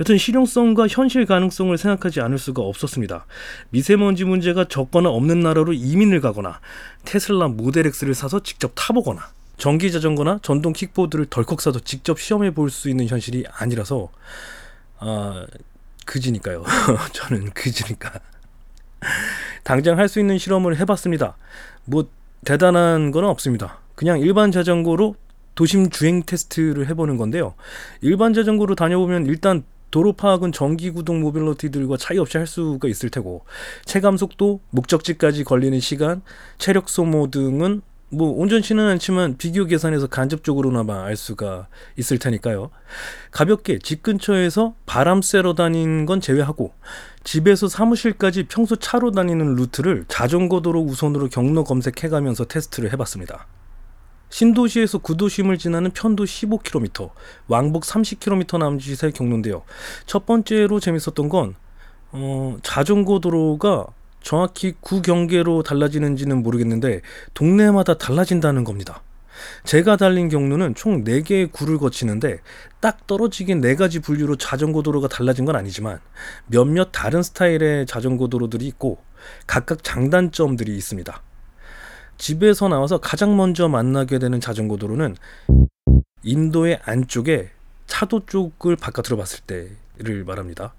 여튼 0.01 0.19
실용성과 0.19 0.87
현실 0.89 1.27
가능성을 1.27 1.77
생각하지 1.77 2.21
않을 2.21 2.39
수가 2.39 2.63
없었습니다. 2.63 3.27
미세먼지 3.71 4.25
문제가 4.25 4.65
적거나 4.67 5.09
없는 5.11 5.41
나라로 5.41 5.73
이민을 5.73 6.21
가거나 6.21 6.61
테슬라 7.05 7.49
모델 7.49 7.87
X를 7.87 8.15
사서 8.15 8.43
직접 8.43 8.73
타보거나 8.75 9.31
전기 9.57 9.91
자전거나 9.91 10.39
전동 10.43 10.73
킥보드를 10.73 11.27
덜컥 11.27 11.61
사서 11.61 11.81
직접 11.81 12.21
시험해 12.21 12.53
볼 12.53 12.71
수 12.71 12.89
있는 12.89 13.09
현실이 13.09 13.45
아니라서 13.53 14.09
아 15.01 15.47
그지니까요. 16.07 16.65
저는 17.13 17.51
그지니까. 17.51 18.13
당장 19.65 19.99
할 19.99 20.09
수 20.09 20.21
있는 20.21 20.39
실험을 20.39 20.79
해봤습니다. 20.79 21.37
뭐 21.85 22.09
대단한 22.45 23.11
건 23.11 23.25
없습니다. 23.25 23.79
그냥 23.95 24.21
일반 24.21 24.53
자전거로 24.53 25.17
도심 25.55 25.91
주행 25.91 26.23
테스트를 26.23 26.89
해보는 26.89 27.17
건데요. 27.17 27.55
일반 28.01 28.33
자전거로 28.33 28.75
다녀보면 28.77 29.27
일단 29.27 29.65
도로 29.91 30.13
파악은 30.13 30.53
전기 30.53 30.91
구동 30.91 31.21
모빌리티들과 31.21 31.97
차이 31.97 32.19
없이 32.19 32.37
할 32.37 32.47
수가 32.47 32.89
있을 32.89 33.11
테고 33.11 33.45
체감 33.85 34.17
속도, 34.17 34.61
목적지까지 34.71 35.45
걸리는 35.45 35.81
시간, 35.81 36.23
체력 36.59 36.89
소모 36.89 37.31
등은 37.31 37.83
뭐 38.11 38.31
온전치는 38.31 38.87
않지만 38.87 39.37
비교 39.37 39.67
계산해서 39.67 40.07
간접적으로나마 40.07 41.05
알 41.05 41.17
수가 41.17 41.69
있을 41.97 42.19
테니까요. 42.19 42.71
가볍게 43.31 43.79
집 43.79 44.03
근처에서 44.03 44.75
바람 44.87 45.21
쐬러 45.21 45.55
다닌 45.55 46.07
건 46.07 46.21
제외하고 46.21 46.73
집에서 47.25 47.69
사무실까지 47.69 48.45
평소 48.45 48.77
차로 48.77 49.11
다니는 49.11 49.55
루트를 49.55 50.05
자전거 50.09 50.61
도로 50.61 50.81
우선으로 50.81 51.29
경로 51.29 51.65
검색해가면서 51.65 52.47
테스트를 52.47 52.93
해봤습니다. 52.93 53.47
신도시에서 54.31 54.99
구도심을 54.99 55.59
지나는 55.59 55.91
편도 55.91 56.25
15km, 56.25 57.11
왕복 57.49 57.85
30km 57.85 58.59
남짓의 58.59 59.13
경로인데요. 59.13 59.63
첫 60.07 60.27
번째로 60.27 60.81
재밌었던 60.81 61.29
건 61.29 61.55
어, 62.13 62.57
자전거 62.63 63.21
도로가 63.21 63.87
정확히 64.23 64.75
구경계로 64.81 65.63
달라지는지는 65.63 66.43
모르겠는데 66.43 67.03
동네마다 67.35 67.97
달라진다는 67.97 68.65
겁니다. 68.65 69.03
제가 69.65 69.97
달린 69.97 70.29
경로는 70.29 70.75
총 70.75 71.05
4개의 71.05 71.53
구를 71.53 71.79
거치는데 71.79 72.41
딱 72.81 73.07
떨어지긴 73.07 73.61
4가지 73.61 74.03
분류로 74.03 74.37
자전거 74.37 74.83
도로가 74.83 75.09
달라진 75.09 75.45
건 75.45 75.57
아니지만 75.57 76.01
몇몇 76.47 76.91
다른 76.93 77.23
스타일의 77.23 77.87
자전거 77.87 78.29
도로들이 78.29 78.67
있고 78.67 78.99
각각 79.47 79.83
장단점들이 79.83 80.77
있습니다. 80.77 81.23
집에서 82.19 82.69
나와서 82.69 82.99
가장 82.99 83.37
먼저 83.37 83.69
만나게 83.69 84.19
되는 84.19 84.41
자전거 84.41 84.77
도로는 84.77 85.17
인도의 86.23 86.81
안쪽에 86.85 87.51
차도 87.87 88.27
쪽을 88.27 88.77
바깥으로 88.77 89.17
봤을 89.17 89.41
때를 89.41 90.25
말합니다. 90.25 90.75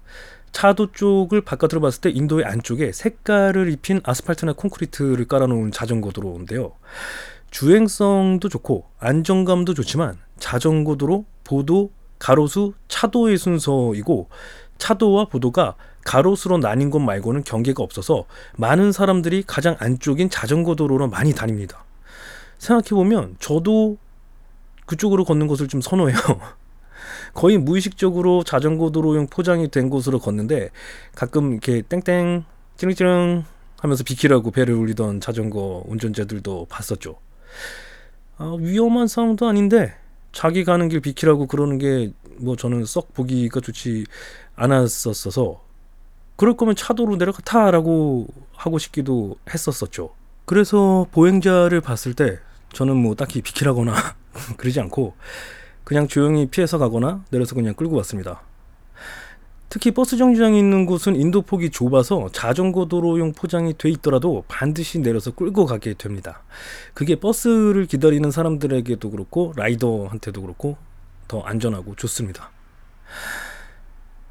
차도 0.52 0.92
쪽을 0.92 1.42
바깥으로 1.42 1.80
봤을 1.80 2.00
때 2.00 2.10
인도의 2.10 2.44
안쪽에 2.44 2.92
색깔을 2.92 3.70
입힌 3.70 4.00
아스팔트나 4.04 4.54
콘크리트를 4.54 5.26
깔아놓은 5.26 5.70
자전거 5.72 6.10
도로인데요. 6.10 6.72
주행성도 7.50 8.48
좋고 8.48 8.86
안정감도 8.98 9.74
좋지만 9.74 10.16
자전거 10.38 10.96
도로, 10.96 11.24
보도, 11.44 11.90
가로수, 12.18 12.74
차도의 12.88 13.38
순서이고 13.38 14.28
차도와 14.78 15.26
보도가 15.26 15.74
가로수로 16.04 16.58
나뉜 16.58 16.90
것 16.90 16.98
말고는 16.98 17.44
경계가 17.44 17.82
없어서 17.82 18.24
많은 18.56 18.92
사람들이 18.92 19.44
가장 19.46 19.76
안쪽인 19.78 20.30
자전거 20.30 20.74
도로로 20.74 21.08
많이 21.08 21.34
다닙니다. 21.34 21.84
생각해보면 22.58 23.36
저도 23.38 23.98
그쪽으로 24.86 25.24
걷는 25.24 25.46
것을 25.46 25.68
좀 25.68 25.80
선호해요. 25.80 26.16
거의 27.34 27.58
무의식적으로 27.58 28.44
자전거 28.44 28.90
도로용 28.90 29.26
포장이 29.26 29.70
된 29.70 29.88
곳으로 29.88 30.18
걷는데 30.18 30.70
가끔 31.14 31.52
이렇게 31.52 31.82
땡땡 31.82 32.44
찌릉찌릉 32.76 33.44
하면서 33.78 34.04
비키라고 34.04 34.50
배를 34.50 34.74
울리던 34.74 35.20
자전거 35.20 35.82
운전자들도 35.86 36.66
봤었죠. 36.68 37.16
아, 38.38 38.56
위험한 38.58 39.06
상황도 39.06 39.46
아닌데 39.46 39.94
자기 40.32 40.64
가는 40.64 40.88
길 40.88 41.00
비키라고 41.00 41.46
그러는 41.46 41.78
게 41.78 42.12
뭐 42.40 42.56
저는 42.56 42.84
썩 42.86 43.12
보기가 43.14 43.60
좋지 43.60 44.06
않았었어서 44.56 45.62
그럴 46.36 46.56
거면 46.56 46.74
차도로 46.74 47.16
내려가 47.18 47.42
타라고 47.42 48.26
하고 48.54 48.78
싶기도 48.78 49.36
했었었죠. 49.52 50.10
그래서 50.46 51.06
보행자를 51.12 51.80
봤을 51.80 52.14
때 52.14 52.38
저는 52.72 52.96
뭐 52.96 53.14
딱히 53.14 53.42
비키라거나 53.42 53.94
그러지 54.56 54.80
않고 54.80 55.14
그냥 55.84 56.08
조용히 56.08 56.46
피해서 56.46 56.78
가거나 56.78 57.24
내려서 57.30 57.54
그냥 57.54 57.74
끌고 57.74 57.96
왔습니다. 57.96 58.42
특히 59.70 59.92
버스 59.92 60.16
정류장이 60.16 60.58
있는 60.58 60.84
곳은 60.84 61.14
인도폭이 61.14 61.70
좁아서 61.70 62.28
자전거 62.32 62.86
도로용 62.86 63.32
포장이 63.32 63.78
돼 63.78 63.88
있더라도 63.90 64.42
반드시 64.48 64.98
내려서 64.98 65.30
끌고 65.30 65.64
가게 65.64 65.94
됩니다. 65.94 66.42
그게 66.92 67.14
버스를 67.14 67.86
기다리는 67.86 68.28
사람들에게도 68.32 69.10
그렇고 69.10 69.52
라이더한테도 69.56 70.42
그렇고 70.42 70.76
더 71.28 71.40
안전하고 71.42 71.94
좋습니다. 71.94 72.50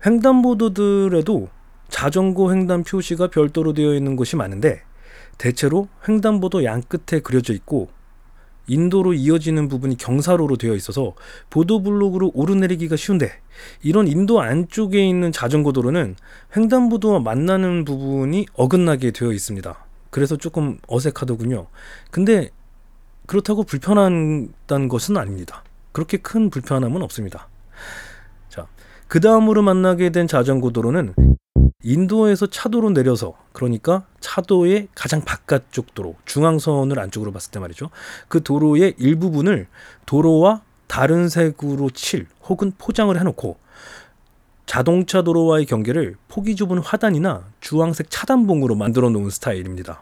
횡단보도들에도 0.05 1.47
자전거 1.87 2.51
횡단 2.51 2.83
표시가 2.83 3.27
별도로 3.29 3.73
되어 3.73 3.93
있는 3.93 4.17
곳이 4.17 4.35
많은데 4.35 4.83
대체로 5.37 5.87
횡단보도 6.07 6.65
양 6.65 6.81
끝에 6.81 7.21
그려져 7.21 7.53
있고 7.53 7.89
인도로 8.69 9.13
이어지는 9.13 9.67
부분이 9.67 9.97
경사로로 9.97 10.55
되어 10.55 10.75
있어서 10.75 11.13
보도 11.49 11.81
블록으로 11.81 12.31
오르내리기가 12.33 12.95
쉬운데 12.95 13.31
이런 13.81 14.07
인도 14.07 14.39
안쪽에 14.41 15.05
있는 15.05 15.31
자전거 15.31 15.71
도로는 15.71 16.15
횡단보도와 16.55 17.19
만나는 17.19 17.83
부분이 17.83 18.45
어긋나게 18.53 19.11
되어 19.11 19.33
있습니다. 19.33 19.85
그래서 20.11 20.37
조금 20.37 20.77
어색하더군요. 20.87 21.67
근데 22.11 22.49
그렇다고 23.25 23.63
불편하다는 23.63 24.87
것은 24.87 25.17
아닙니다. 25.17 25.63
그렇게 25.91 26.17
큰 26.17 26.49
불편함은 26.49 27.01
없습니다. 27.03 27.47
자, 28.49 28.67
그 29.07 29.19
다음으로 29.19 29.61
만나게 29.61 30.11
된 30.11 30.27
자전거 30.27 30.71
도로는 30.71 31.13
인도에서 31.81 32.47
차도로 32.47 32.89
내려서 32.89 33.35
그러니까 33.53 34.03
차도의 34.19 34.89
가장 34.95 35.21
바깥쪽 35.21 35.95
도로 35.95 36.15
중앙선을 36.25 36.99
안쪽으로 36.99 37.31
봤을 37.31 37.51
때 37.51 37.59
말이죠. 37.59 37.89
그 38.27 38.43
도로의 38.43 38.95
일부분을 38.97 39.67
도로와 40.05 40.61
다른 40.87 41.29
색으로 41.29 41.89
칠 41.91 42.27
혹은 42.43 42.73
포장을 42.77 43.17
해놓고 43.17 43.57
자동차 44.65 45.21
도로와의 45.21 45.65
경계를 45.65 46.17
폭이 46.27 46.57
좁은 46.57 46.79
화단이나 46.79 47.45
주황색 47.61 48.07
차단봉으로 48.09 48.75
만들어 48.75 49.09
놓은 49.09 49.29
스타일입니다. 49.29 50.01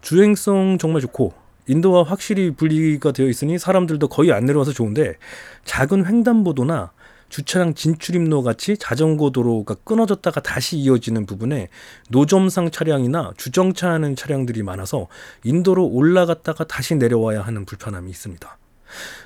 주행성 0.00 0.78
정말 0.78 1.02
좋고 1.02 1.34
인도와 1.66 2.02
확실히 2.02 2.50
분리가 2.50 3.12
되어 3.12 3.28
있으니 3.28 3.58
사람들도 3.58 4.08
거의 4.08 4.32
안 4.32 4.46
내려와서 4.46 4.72
좋은데 4.72 5.16
작은 5.64 6.06
횡단보도나 6.06 6.92
주차장 7.28 7.74
진출입로 7.74 8.42
같이 8.42 8.76
자전거 8.76 9.30
도로가 9.30 9.74
끊어졌다가 9.84 10.40
다시 10.40 10.76
이어지는 10.78 11.26
부분에 11.26 11.68
노점상 12.10 12.70
차량이나 12.70 13.32
주정차하는 13.36 14.16
차량들이 14.16 14.62
많아서 14.62 15.08
인도로 15.42 15.86
올라갔다가 15.86 16.64
다시 16.64 16.94
내려와야 16.94 17.42
하는 17.42 17.64
불편함이 17.64 18.10
있습니다. 18.10 18.58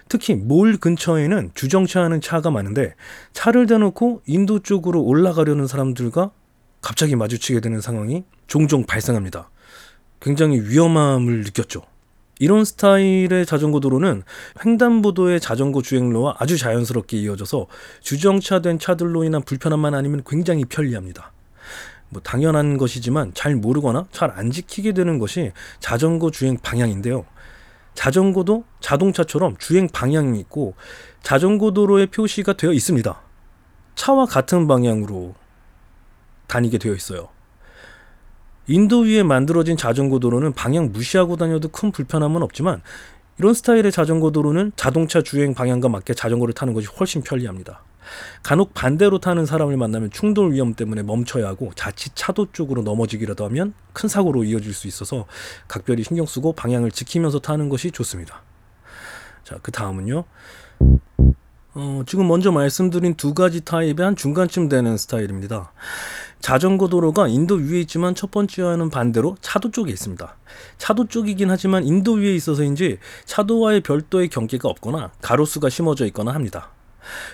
특히 0.09 0.35
몰 0.35 0.79
근처에는 0.79 1.51
주정차하는 1.55 2.21
차가 2.21 2.51
많은데 2.51 2.95
차를 3.33 3.67
대놓고 3.67 4.23
인도 4.27 4.61
쪽으로 4.61 5.03
올라가려는 5.03 5.67
사람들과 5.67 6.31
갑자기 6.81 7.17
마주치게 7.17 7.61
되는 7.61 7.81
상황이 7.81 8.25
종종 8.47 8.85
발생합니다. 8.85 9.51
굉장히 10.21 10.61
위험함을 10.61 11.43
느꼈죠. 11.43 11.83
이런 12.39 12.65
스타일의 12.65 13.47
자전거 13.47 13.81
도로는 13.81 14.23
횡단보도의 14.65 15.41
자전거 15.41 15.83
주행로와 15.83 16.37
아주 16.39 16.57
자연스럽게 16.57 17.17
이어져서 17.19 17.67
주정차된 18.01 18.79
차들로 18.79 19.25
인한 19.25 19.43
불편함만 19.43 19.95
아니면 19.95 20.23
굉장히 20.27 20.65
편리합니다. 20.65 21.33
뭐 22.11 22.23
당연한 22.23 22.79
것이지만 22.79 23.33
잘 23.35 23.55
모르거나 23.55 24.07
잘 24.13 24.31
안 24.31 24.51
지키게 24.51 24.93
되는 24.93 25.19
것이 25.19 25.53
자전거 25.81 26.31
주행 26.31 26.57
방향인데요. 26.57 27.27
자전거도 27.95 28.65
자동차처럼 28.81 29.57
주행 29.59 29.89
방향이 29.89 30.39
있고 30.41 30.75
자전거 31.23 31.73
도로의 31.73 32.07
표시가 32.07 32.53
되어 32.53 32.73
있습니다. 32.73 33.21
차와 33.97 34.27
같은 34.27 34.69
방향으로 34.69 35.35
다니게 36.47 36.79
되어 36.79 36.95
있어요. 36.95 37.29
인도 38.69 39.01
위에 39.01 39.23
만들어진 39.23 39.77
자전거 39.77 40.19
도로는 40.19 40.53
방향 40.53 40.93
무시하고 40.93 41.37
다녀도 41.37 41.69
큰 41.69 41.91
불편함은 41.91 42.43
없지만 42.43 42.83
이런 43.39 43.55
스타일의 43.55 43.91
자전거 43.93 44.31
도로는 44.31 44.73
자동차 44.77 45.23
주행 45.23 45.55
방향과 45.55 45.89
맞게 45.89 46.15
자전거를 46.15 46.55
타는 46.55 46.75
것이 46.75 46.87
훨씬 46.87 47.23
편리합니다. 47.23 47.83
간혹 48.43 48.75
반대로 48.75 49.19
타는 49.19 49.47
사람을 49.47 49.77
만나면 49.77 50.11
충돌 50.11 50.53
위험 50.53 50.75
때문에 50.75 51.03
멈춰야 51.03 51.47
하고 51.47 51.73
자칫 51.75 52.13
차도 52.15 52.53
쪽으로 52.53 52.83
넘어지기라도 52.83 53.45
하면 53.47 53.75
큰 53.93 54.09
사고로 54.09 54.45
이어질 54.45 54.73
수 54.73 54.87
있어서 54.87 55.27
각별히 55.67 56.03
신경 56.05 56.27
쓰고 56.27 56.53
방향을 56.53 56.91
지키면서 56.91 57.39
타는 57.41 57.69
것이 57.69 57.91
좋습니다. 57.91 58.43
자, 59.45 59.59
그 59.63 59.71
다음은요. 59.71 60.25
어, 61.75 62.03
지금 62.07 62.27
먼저 62.27 62.51
말씀드린 62.51 63.15
두 63.15 63.35
가지 63.35 63.61
타입의 63.61 64.01
한 64.01 64.17
중간쯤 64.17 64.69
되는 64.69 64.97
스타일입니다. 64.97 65.73
자전거 66.41 66.89
도로가 66.89 67.29
인도 67.29 67.57
위에 67.57 67.81
있지만 67.81 68.15
첫 68.15 68.31
번째와는 68.31 68.91
반대로 68.91 69.37
차도 69.41 69.71
쪽에 69.71 69.91
있습니다. 69.91 70.37
차도 70.79 71.09
쪽이긴 71.09 71.51
하지만 71.51 71.85
인도 71.85 72.13
위에 72.13 72.35
있어서인지 72.35 72.99
차도와의 73.25 73.81
별도의 73.81 74.29
경계가 74.29 74.69
없거나 74.69 75.11
가로수가 75.21 75.69
심어져 75.69 76.07
있거나 76.07 76.33
합니다. 76.33 76.71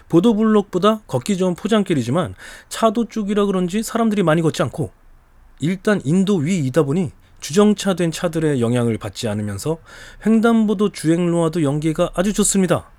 보도블록보다 0.09 1.01
걷기 1.07 1.37
좋은 1.37 1.55
포장길이지만 1.55 2.35
차도 2.69 3.09
쪽이라 3.09 3.47
그런지 3.47 3.83
사람들이 3.83 4.23
많이 4.23 4.41
걷지 4.43 4.63
않고 4.63 4.91
일단 5.61 6.01
인도 6.05 6.37
위이다 6.37 6.83
보니 6.83 7.13
주정차된 7.41 8.11
차들의 8.11 8.61
영향을 8.61 8.97
받지 8.97 9.29
않으면서 9.29 9.79
횡단보도 10.25 10.93
주행로와도 10.93 11.63
연계가 11.63 12.11
아주 12.15 12.33
좋습니다. 12.33 12.91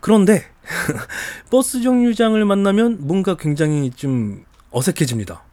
그런데 0.00 0.44
버스 1.50 1.82
정류장을 1.82 2.44
만나면 2.44 2.98
뭔가 3.00 3.36
굉장히 3.36 3.90
좀 3.90 4.44
어색해집니다. 4.72 5.44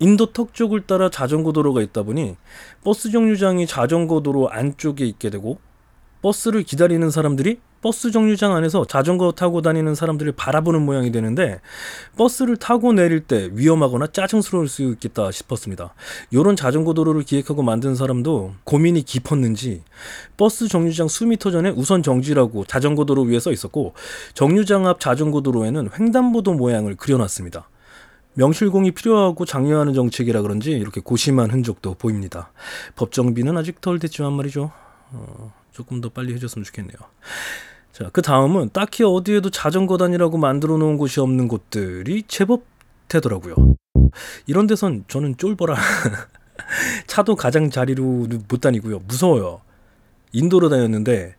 인도 0.00 0.32
턱 0.32 0.54
쪽을 0.54 0.86
따라 0.86 1.10
자전거 1.10 1.52
도로가 1.52 1.82
있다 1.82 2.02
보니 2.02 2.36
버스 2.82 3.10
정류장이 3.10 3.66
자전거 3.66 4.20
도로 4.20 4.50
안쪽에 4.50 5.04
있게 5.04 5.28
되고 5.28 5.58
버스를 6.22 6.62
기다리는 6.62 7.08
사람들이 7.10 7.60
버스 7.82 8.10
정류장 8.10 8.54
안에서 8.54 8.84
자전거 8.84 9.32
타고 9.32 9.62
다니는 9.62 9.94
사람들을 9.94 10.32
바라보는 10.32 10.82
모양이 10.82 11.10
되는데 11.10 11.60
버스를 12.16 12.58
타고 12.58 12.92
내릴 12.92 13.20
때 13.20 13.48
위험하거나 13.52 14.08
짜증스러울 14.08 14.68
수 14.68 14.82
있겠다 14.82 15.30
싶었습니다. 15.30 15.94
이런 16.30 16.56
자전거 16.56 16.92
도로를 16.92 17.22
기획하고 17.22 17.62
만든 17.62 17.94
사람도 17.94 18.52
고민이 18.64 19.02
깊었는지 19.02 19.82
버스 20.36 20.68
정류장 20.68 21.08
수미터 21.08 21.50
전에 21.50 21.70
우선 21.70 22.02
정지라고 22.02 22.66
자전거 22.66 23.06
도로 23.06 23.22
위에 23.22 23.40
써 23.40 23.50
있었고 23.50 23.94
정류장 24.34 24.86
앞 24.86 25.00
자전거 25.00 25.40
도로에는 25.40 25.88
횡단보도 25.98 26.52
모양을 26.52 26.96
그려놨습니다. 26.96 27.68
명실공히 28.34 28.92
필요하고 28.92 29.44
장려하는 29.44 29.94
정책이라 29.94 30.42
그런지 30.42 30.72
이렇게 30.72 31.00
고심한 31.00 31.50
흔적도 31.50 31.94
보입니다. 31.94 32.52
법정비는 32.96 33.56
아직 33.56 33.80
덜 33.80 33.98
됐지만 33.98 34.32
말이죠. 34.32 34.70
어, 35.12 35.52
조금 35.72 36.00
더 36.00 36.08
빨리 36.08 36.34
해줬으면 36.34 36.64
좋겠네요. 36.64 36.96
자, 37.92 38.08
그 38.12 38.22
다음은 38.22 38.70
딱히 38.72 39.02
어디에도 39.04 39.50
자전거 39.50 39.96
단이라고 39.96 40.38
만들어 40.38 40.76
놓은 40.76 40.96
곳이 40.96 41.20
없는 41.20 41.48
곳들이 41.48 42.22
제법 42.28 42.64
되더라고요. 43.08 43.54
이런 44.46 44.66
데선 44.66 45.04
저는 45.08 45.36
쫄보라. 45.36 45.76
차도 47.06 47.36
가장 47.36 47.70
자리로 47.70 48.28
못 48.48 48.60
다니고요. 48.60 49.00
무서워요. 49.00 49.60
인도로 50.32 50.68
다녔는데 50.68 51.34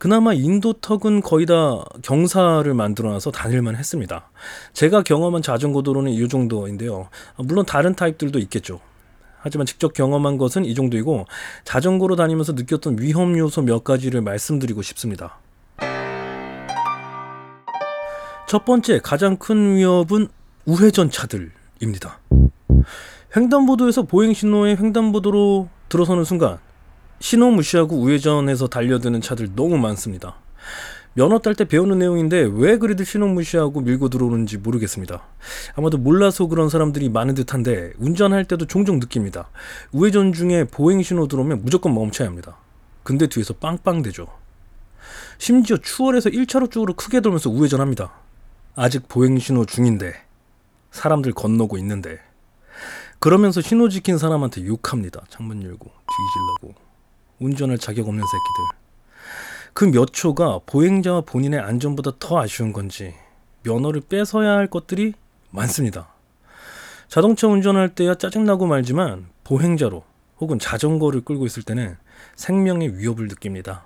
그나마 0.00 0.32
인도 0.32 0.72
턱은 0.72 1.20
거의 1.20 1.44
다 1.44 1.84
경사를 2.00 2.72
만들어놔서 2.72 3.32
다닐만 3.32 3.76
했습니다. 3.76 4.30
제가 4.72 5.02
경험한 5.02 5.42
자전거 5.42 5.82
도로는 5.82 6.10
이 6.10 6.26
정도인데요. 6.26 7.10
물론 7.36 7.66
다른 7.66 7.94
타입들도 7.94 8.38
있겠죠. 8.38 8.80
하지만 9.40 9.66
직접 9.66 9.92
경험한 9.92 10.38
것은 10.38 10.64
이 10.64 10.74
정도이고 10.74 11.26
자전거로 11.64 12.16
다니면서 12.16 12.52
느꼈던 12.52 12.96
위험 12.98 13.36
요소 13.36 13.60
몇 13.60 13.84
가지를 13.84 14.22
말씀드리고 14.22 14.80
싶습니다. 14.80 15.36
첫 18.48 18.64
번째 18.64 19.00
가장 19.00 19.36
큰 19.36 19.76
위협은 19.76 20.28
우회전 20.64 21.10
차들입니다. 21.10 22.20
횡단보도에서 23.36 24.04
보행 24.04 24.32
신호의 24.32 24.78
횡단보도로 24.78 25.68
들어서는 25.90 26.24
순간 26.24 26.58
신호 27.20 27.50
무시하고 27.50 27.96
우회전해서 27.96 28.68
달려드는 28.68 29.20
차들 29.20 29.54
너무 29.54 29.76
많습니다. 29.76 30.36
면허 31.12 31.38
딸 31.40 31.54
때 31.54 31.64
배우는 31.64 31.98
내용인데 31.98 32.48
왜 32.54 32.78
그리들 32.78 33.04
신호 33.04 33.26
무시하고 33.26 33.82
밀고 33.82 34.08
들어오는지 34.08 34.56
모르겠습니다. 34.58 35.22
아마도 35.74 35.98
몰라서 35.98 36.46
그런 36.46 36.70
사람들이 36.70 37.10
많은 37.10 37.34
듯한데 37.34 37.92
운전할 37.98 38.46
때도 38.46 38.66
종종 38.66 39.00
느낍니다. 39.00 39.50
우회전 39.92 40.32
중에 40.32 40.64
보행 40.64 41.02
신호 41.02 41.26
들어오면 41.28 41.62
무조건 41.62 41.94
멈춰야 41.94 42.26
합니다. 42.26 42.56
근데 43.02 43.26
뒤에서 43.26 43.54
빵빵 43.54 44.02
대죠. 44.02 44.28
심지어 45.36 45.76
추월해서 45.76 46.30
1차로 46.30 46.70
쪽으로 46.70 46.94
크게 46.94 47.20
돌면서 47.20 47.50
우회전합니다. 47.50 48.12
아직 48.76 49.08
보행 49.08 49.38
신호 49.38 49.66
중인데 49.66 50.14
사람들 50.90 51.32
건너고 51.32 51.76
있는데 51.78 52.18
그러면서 53.18 53.60
신호 53.60 53.90
지킨 53.90 54.16
사람한테 54.16 54.64
욕합니다. 54.64 55.22
창문 55.28 55.62
열고 55.62 55.90
뒤질라고 56.62 56.89
운전할 57.40 57.78
자격 57.78 58.06
없는 58.08 58.22
새끼들. 58.22 58.80
그 59.72 59.86
몇 59.86 60.12
초가 60.12 60.60
보행자와 60.66 61.22
본인의 61.22 61.60
안전보다 61.60 62.12
더 62.18 62.38
아쉬운 62.40 62.72
건지 62.72 63.14
면허를 63.62 64.02
뺏어야 64.02 64.52
할 64.52 64.66
것들이 64.66 65.14
많습니다. 65.50 66.08
자동차 67.08 67.48
운전할 67.48 67.94
때야 67.94 68.14
짜증나고 68.14 68.66
말지만 68.66 69.26
보행자로 69.44 70.04
혹은 70.38 70.58
자전거를 70.58 71.22
끌고 71.22 71.46
있을 71.46 71.62
때는 71.62 71.96
생명의 72.36 72.98
위협을 72.98 73.28
느낍니다. 73.28 73.84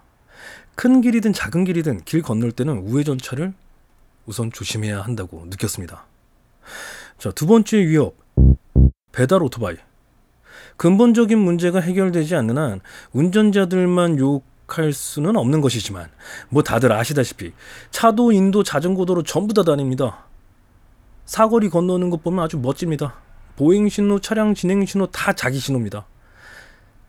큰 0.74 1.00
길이든 1.00 1.32
작은 1.32 1.64
길이든 1.64 2.04
길 2.04 2.22
건널 2.22 2.52
때는 2.52 2.78
우회전차를 2.78 3.54
우선 4.26 4.50
조심해야 4.52 5.00
한다고 5.00 5.44
느꼈습니다. 5.46 6.04
자, 7.18 7.30
두 7.32 7.46
번째 7.46 7.78
위협. 7.78 8.16
배달 9.12 9.42
오토바이. 9.42 9.76
근본적인 10.76 11.38
문제가 11.38 11.80
해결되지 11.80 12.34
않는 12.36 12.58
한 12.58 12.80
운전자들만 13.12 14.18
욕할 14.18 14.92
수는 14.92 15.36
없는 15.36 15.60
것이지만 15.60 16.08
뭐 16.48 16.62
다들 16.62 16.92
아시다시피 16.92 17.52
차도 17.90 18.32
인도 18.32 18.62
자전거도로 18.62 19.22
전부 19.22 19.54
다 19.54 19.62
다닙니다. 19.62 20.26
사거리 21.24 21.68
건너는 21.68 22.10
것 22.10 22.22
보면 22.22 22.44
아주 22.44 22.58
멋집니다. 22.58 23.14
보행 23.56 23.88
신호, 23.88 24.18
차량 24.20 24.54
진행 24.54 24.84
신호 24.84 25.06
다 25.06 25.32
자기 25.32 25.58
신호입니다. 25.58 26.06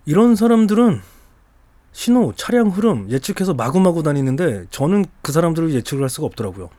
이런 0.05 0.35
사람들은 0.35 1.01
신호, 1.91 2.33
차량 2.35 2.67
흐름 2.67 3.09
예측해서 3.09 3.53
마구마구 3.53 4.03
다니는데 4.03 4.65
저는 4.69 5.05
그 5.21 5.31
사람들을 5.31 5.73
예측을 5.73 6.03
할 6.03 6.09
수가 6.09 6.27
없더라고요. 6.27 6.69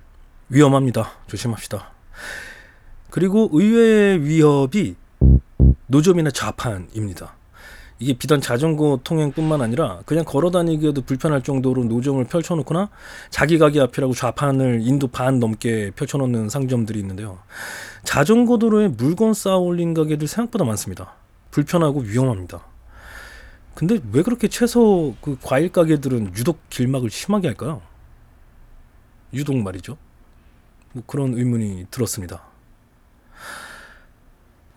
위험합니다. 0.49 1.11
조심합시다. 1.27 1.91
그리고 3.11 3.49
의외의 3.53 4.23
위협이 4.23 4.95
노점이나 5.87 6.31
좌판입니다. 6.31 7.35
이게 7.99 8.13
비단 8.13 8.43
자전거 8.43 9.01
통행뿐만 9.05 9.63
아니라 9.63 10.01
그냥 10.05 10.25
걸어 10.25 10.51
다니기에도 10.51 11.01
불편할 11.03 11.43
정도로 11.43 11.85
노점을 11.85 12.23
펼쳐놓거나 12.25 12.91
자기 13.31 13.57
가게 13.59 13.81
앞이라고 13.81 14.13
좌판을 14.13 14.81
인도 14.83 15.07
반 15.07 15.41
넘게 15.41 15.93
펼쳐놓는 15.97 16.51
상점들이 16.51 16.99
있는데요. 17.01 17.39
자전거 18.05 18.59
도로에 18.59 18.89
물건 18.89 19.33
쌓아 19.33 19.57
올린 19.57 19.95
가게들 19.95 20.29
생각보다 20.29 20.65
많습니다. 20.65 21.15
불편하고 21.51 22.01
위험합니다. 22.01 22.61
근데 23.75 23.99
왜 24.13 24.23
그렇게 24.23 24.49
채소 24.49 25.15
그 25.21 25.39
과일 25.43 25.71
가게들은 25.71 26.35
유독 26.37 26.59
길막을 26.69 27.11
심하게 27.11 27.49
할까요? 27.49 27.81
유독 29.33 29.57
말이죠. 29.57 29.97
뭐 30.93 31.03
그런 31.07 31.35
의문이 31.35 31.87
들었습니다. 31.91 32.43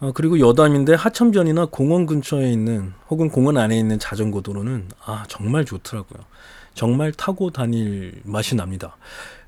아, 0.01 0.11
그리고 0.13 0.39
여담인데 0.39 0.93
하천변이나 0.93 1.65
공원 1.65 2.05
근처에 2.05 2.51
있는 2.51 2.93
혹은 3.09 3.29
공원 3.29 3.57
안에 3.57 3.77
있는 3.77 3.99
자전거 3.99 4.41
도로는 4.41 4.87
아 5.03 5.25
정말 5.27 5.65
좋더라고요. 5.65 6.23
정말 6.73 7.11
타고 7.11 7.51
다닐 7.51 8.21
맛이 8.23 8.55
납니다. 8.55 8.95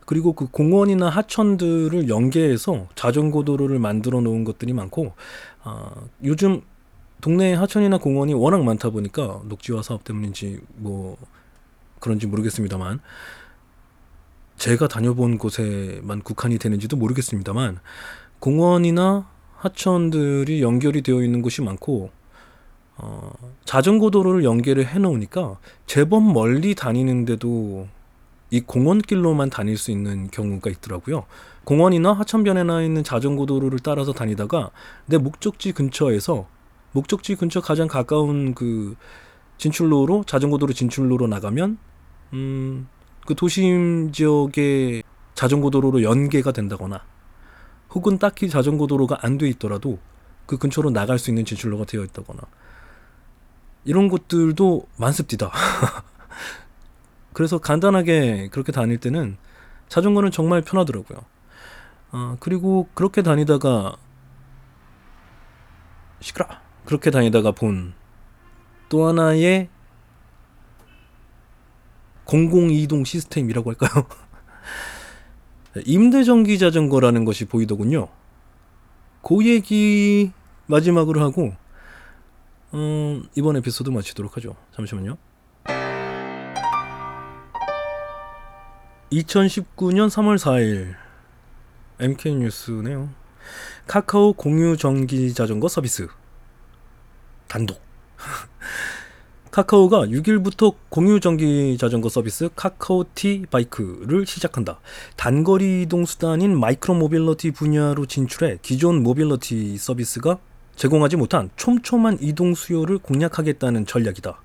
그리고 0.05 0.33
그 0.33 0.47
공원이나 0.47 1.07
하천들을 1.07 2.09
연계해서 2.09 2.87
자전거 2.95 3.43
도로를 3.43 3.79
만들어 3.79 4.19
놓은 4.19 4.43
것들이 4.43 4.73
많고 4.73 5.13
아, 5.63 5.89
요즘 6.23 6.61
동네 7.21 7.53
하천이나 7.53 7.99
공원이 7.99 8.33
워낙 8.33 8.61
많다 8.63 8.89
보니까 8.89 9.41
녹지화 9.45 9.81
사업 9.81 10.03
때문인지 10.03 10.59
뭐 10.75 11.15
그런지 12.01 12.27
모르겠습니다만 12.27 12.99
제가 14.57 14.89
다녀본 14.89 15.37
곳에만 15.37 16.23
국한이 16.23 16.57
되는지도 16.57 16.97
모르겠습니다만 16.97 17.79
공원이나 18.39 19.30
하천들이 19.61 20.63
연결이 20.63 21.03
되어 21.03 21.21
있는 21.21 21.41
곳이 21.41 21.61
많고 21.61 22.09
어, 22.97 23.31
자전거 23.63 24.09
도로를 24.09 24.43
연결을 24.43 24.87
해 24.87 24.97
놓으니까 24.97 25.59
제법 25.85 26.23
멀리 26.23 26.73
다니는데도 26.73 27.87
이 28.49 28.59
공원길로만 28.59 29.49
다닐 29.49 29.77
수 29.77 29.91
있는 29.91 30.29
경우가 30.29 30.69
있더라고요. 30.71 31.25
공원이나 31.63 32.11
하천변에 32.11 32.63
나 32.63 32.81
있는 32.81 33.03
자전거 33.03 33.45
도로를 33.45 33.79
따라서 33.79 34.13
다니다가 34.13 34.71
내 35.05 35.17
목적지 35.17 35.71
근처에서 35.71 36.47
목적지 36.91 37.35
근처 37.35 37.61
가장 37.61 37.87
가까운 37.87 38.53
그 38.53 38.95
진출로로 39.57 40.23
자전거 40.25 40.57
도로 40.57 40.73
진출로로 40.73 41.27
나가면 41.27 41.77
음, 42.33 42.87
그 43.25 43.35
도심 43.35 44.11
지역의 44.11 45.03
자전거 45.35 45.69
도로로 45.69 46.01
연계가 46.01 46.51
된다거나 46.51 47.10
혹은 47.93 48.17
딱히 48.17 48.49
자전거 48.49 48.87
도로가 48.87 49.19
안 49.21 49.37
돼 49.37 49.47
있더라도 49.49 49.99
그 50.45 50.57
근처로 50.57 50.89
나갈 50.91 51.19
수 51.19 51.29
있는 51.29 51.45
진출로가 51.45 51.85
되어 51.85 52.03
있다거나 52.03 52.41
이런 53.85 54.09
곳들도 54.09 54.87
많습니다. 54.97 55.51
그래서 57.33 57.59
간단하게 57.59 58.49
그렇게 58.51 58.71
다닐 58.71 58.97
때는 58.97 59.37
자전거는 59.87 60.31
정말 60.31 60.61
편하더라고요. 60.61 61.19
아, 62.11 62.37
그리고 62.39 62.89
그렇게 62.93 63.21
다니다가 63.21 63.95
시끄러. 66.19 66.47
그렇게 66.85 67.11
다니다가 67.11 67.51
본 67.51 67.93
또 68.89 69.07
하나의 69.07 69.69
공공이동 72.25 73.03
시스템이라고 73.05 73.71
할까요? 73.71 74.05
임대전기 75.85 76.59
자전거라는 76.59 77.25
것이 77.25 77.45
보이더군요. 77.45 78.09
그 79.21 79.45
얘기 79.45 80.31
마지막으로 80.67 81.21
하고 81.21 81.53
음, 82.73 83.23
이번 83.35 83.57
에피소드 83.57 83.89
마치도록 83.89 84.37
하죠. 84.37 84.55
잠시만요. 84.75 85.17
2019년 89.11 90.07
3월 90.09 90.37
4일 90.37 90.95
MK 91.99 92.35
뉴스네요. 92.35 93.09
카카오 93.87 94.33
공유 94.33 94.77
전기 94.77 95.33
자전거 95.33 95.67
서비스 95.67 96.07
단독. 97.47 97.81
카카오가 99.51 100.05
6일부터 100.05 100.75
공유 100.87 101.19
전기 101.19 101.77
자전거 101.77 102.07
서비스 102.07 102.47
카카오 102.55 103.32
T 103.32 103.47
바이크를 103.51 104.25
시작한다. 104.25 104.79
단거리 105.17 105.81
이동 105.81 106.05
수단인 106.05 106.57
micro 106.57 106.93
mobility 106.93 107.51
분야로 107.51 108.05
진출해 108.05 108.59
기존 108.61 109.03
모빌리티 109.03 109.77
서비스가 109.77 110.37
제공하지 110.77 111.17
못한 111.17 111.49
촘촘한 111.57 112.19
이동 112.21 112.55
수요를 112.55 112.99
공략하겠다는 112.99 113.85
전략이다. 113.85 114.39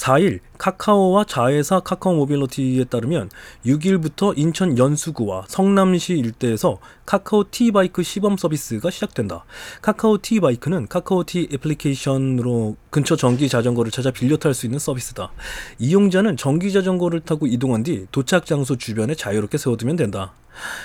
4일 0.00 0.40
카카오와 0.56 1.24
자회사 1.24 1.80
카카오 1.80 2.14
모빌리티에 2.14 2.84
따르면 2.84 3.28
6일부터 3.66 4.32
인천 4.36 4.78
연수구와 4.78 5.44
성남시 5.46 6.14
일대에서 6.14 6.78
카카오 7.04 7.50
T 7.50 7.57
바이크 7.57 8.02
시범 8.02 8.38
서비스가 8.38 8.90
시작된다. 8.90 9.44
카카오 9.82 10.18
T바이크는 10.22 10.88
카카오 10.88 11.24
T 11.24 11.48
애플리케이션으로 11.52 12.76
근처 12.88 13.14
전기 13.14 13.48
자전거를 13.50 13.90
찾아 13.90 14.10
빌려 14.10 14.38
탈 14.38 14.54
수 14.54 14.64
있는 14.64 14.78
서비스다. 14.78 15.32
이용자는 15.78 16.38
전기 16.38 16.72
자전거를 16.72 17.20
타고 17.20 17.46
이동한 17.46 17.82
뒤 17.82 18.06
도착 18.10 18.46
장소 18.46 18.76
주변에 18.76 19.14
자유롭게 19.14 19.58
세워두면 19.58 19.96
된다. 19.96 20.32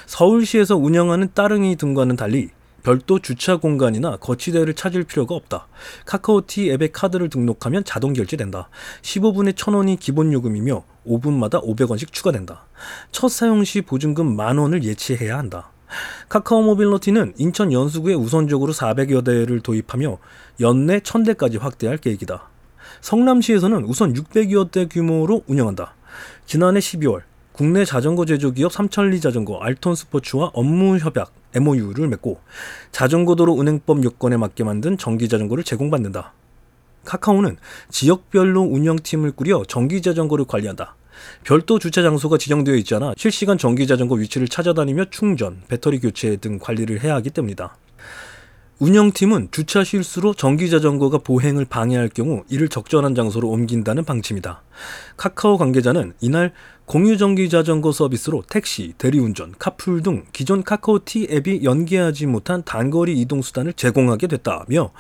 서울시에서 0.08 0.76
운영하는 0.76 1.30
따릉이 1.34 1.78
등과는 1.78 2.18
달리 2.18 2.50
별도 2.86 3.18
주차 3.18 3.56
공간이나 3.56 4.18
거치대를 4.18 4.76
찾을 4.76 5.06
필요가 5.06 5.34
없다. 5.34 5.68
카카오티 6.06 6.70
앱에 6.70 6.90
카드를 6.90 7.30
등록하면 7.30 7.84
자동 7.84 8.14
결제된다. 8.14 8.70
15분에 9.02 9.54
1000원이 9.54 10.00
기본 10.00 10.32
요금이며 10.32 10.84
5분마다 11.08 11.64
500원씩 11.64 12.12
추가된다. 12.12 12.68
첫 13.12 13.30
사용 13.30 13.64
시 13.64 13.82
보증금 13.82 14.36
만 14.36 14.60
원을 14.60 14.84
예치해야 14.84 15.36
한다. 15.36 15.72
카카오 16.30 16.62
모빌리티는 16.62 17.34
인천 17.38 17.74
연수구에 17.74 18.14
우선적으로 18.14 18.72
400여 18.72 19.26
대를 19.26 19.62
도입하며 19.62 20.20
연내 20.60 21.00
1000대까지 21.00 21.60
확대할 21.60 21.98
계획이다. 21.98 22.50
성남시에서는 23.02 23.84
우선 23.86 24.14
600여 24.14 24.70
대 24.70 24.86
규모로 24.86 25.42
운영한다. 25.48 25.96
지난해 26.46 26.80
12월 26.82 27.24
국내 27.52 27.84
자전거 27.84 28.26
제조 28.26 28.52
기업 28.52 28.72
삼천리 28.72 29.22
자전거 29.22 29.58
알톤 29.58 29.96
스포츠와 29.96 30.52
업무 30.54 30.98
협약 30.98 31.32
MOU를 31.56 32.08
맺고 32.08 32.40
자전거 32.92 33.36
도로 33.36 33.54
운행법 33.54 34.04
요건에 34.04 34.38
맞게 34.38 34.64
만든 34.64 34.98
전기 34.98 35.30
자전거를 35.30 35.64
제공받는다. 35.64 36.34
카카오는 37.06 37.58
지역별로 37.90 38.62
운영팀을 38.62 39.32
꾸려 39.32 39.64
전기 39.68 40.02
자전거를 40.02 40.46
관리한다. 40.46 40.96
별도 41.44 41.80
주차 41.80 42.02
장소가 42.02 42.38
지정되어 42.38 42.76
있지 42.76 42.96
않아 42.96 43.14
실시간 43.18 43.58
전기 43.58 43.88
자전거 43.88 44.16
위치를 44.16 44.48
찾아다니며 44.48 45.06
충전, 45.12 45.62
배터리 45.68 46.00
교체 46.00 46.36
등 46.38 46.60
관리를 46.60 47.04
해야 47.04 47.16
하기 47.16 47.30
때문이다. 47.30 47.78
운영팀은 48.78 49.50
주차 49.52 49.86
실수로 49.86 50.34
전기 50.34 50.70
자전거가 50.70 51.20
보행을 51.20 51.64
방해할 51.64 52.10
경우 52.10 52.44
이를 52.50 52.68
적절한 52.68 53.16
장소로 53.16 53.48
옮긴다는 53.48 54.04
방침이다. 54.04 54.64
카카오 55.16 55.58
관계자는 55.58 56.14
이날 56.20 56.52
공유 56.86 57.18
전기 57.18 57.50
자전거 57.50 57.92
서비스로 57.92 58.44
택시, 58.48 58.94
대리운전, 59.00 59.56
카풀 59.58 60.04
등 60.04 60.24
기존 60.34 60.62
카카오티 60.62 61.28
앱이 61.32 61.64
연계하지 61.64 62.28
못한 62.28 62.64
단거리 62.64 63.20
이동 63.20 63.42
수단을 63.42 63.74
제공하게 63.74 64.28
됐다며 64.28 64.92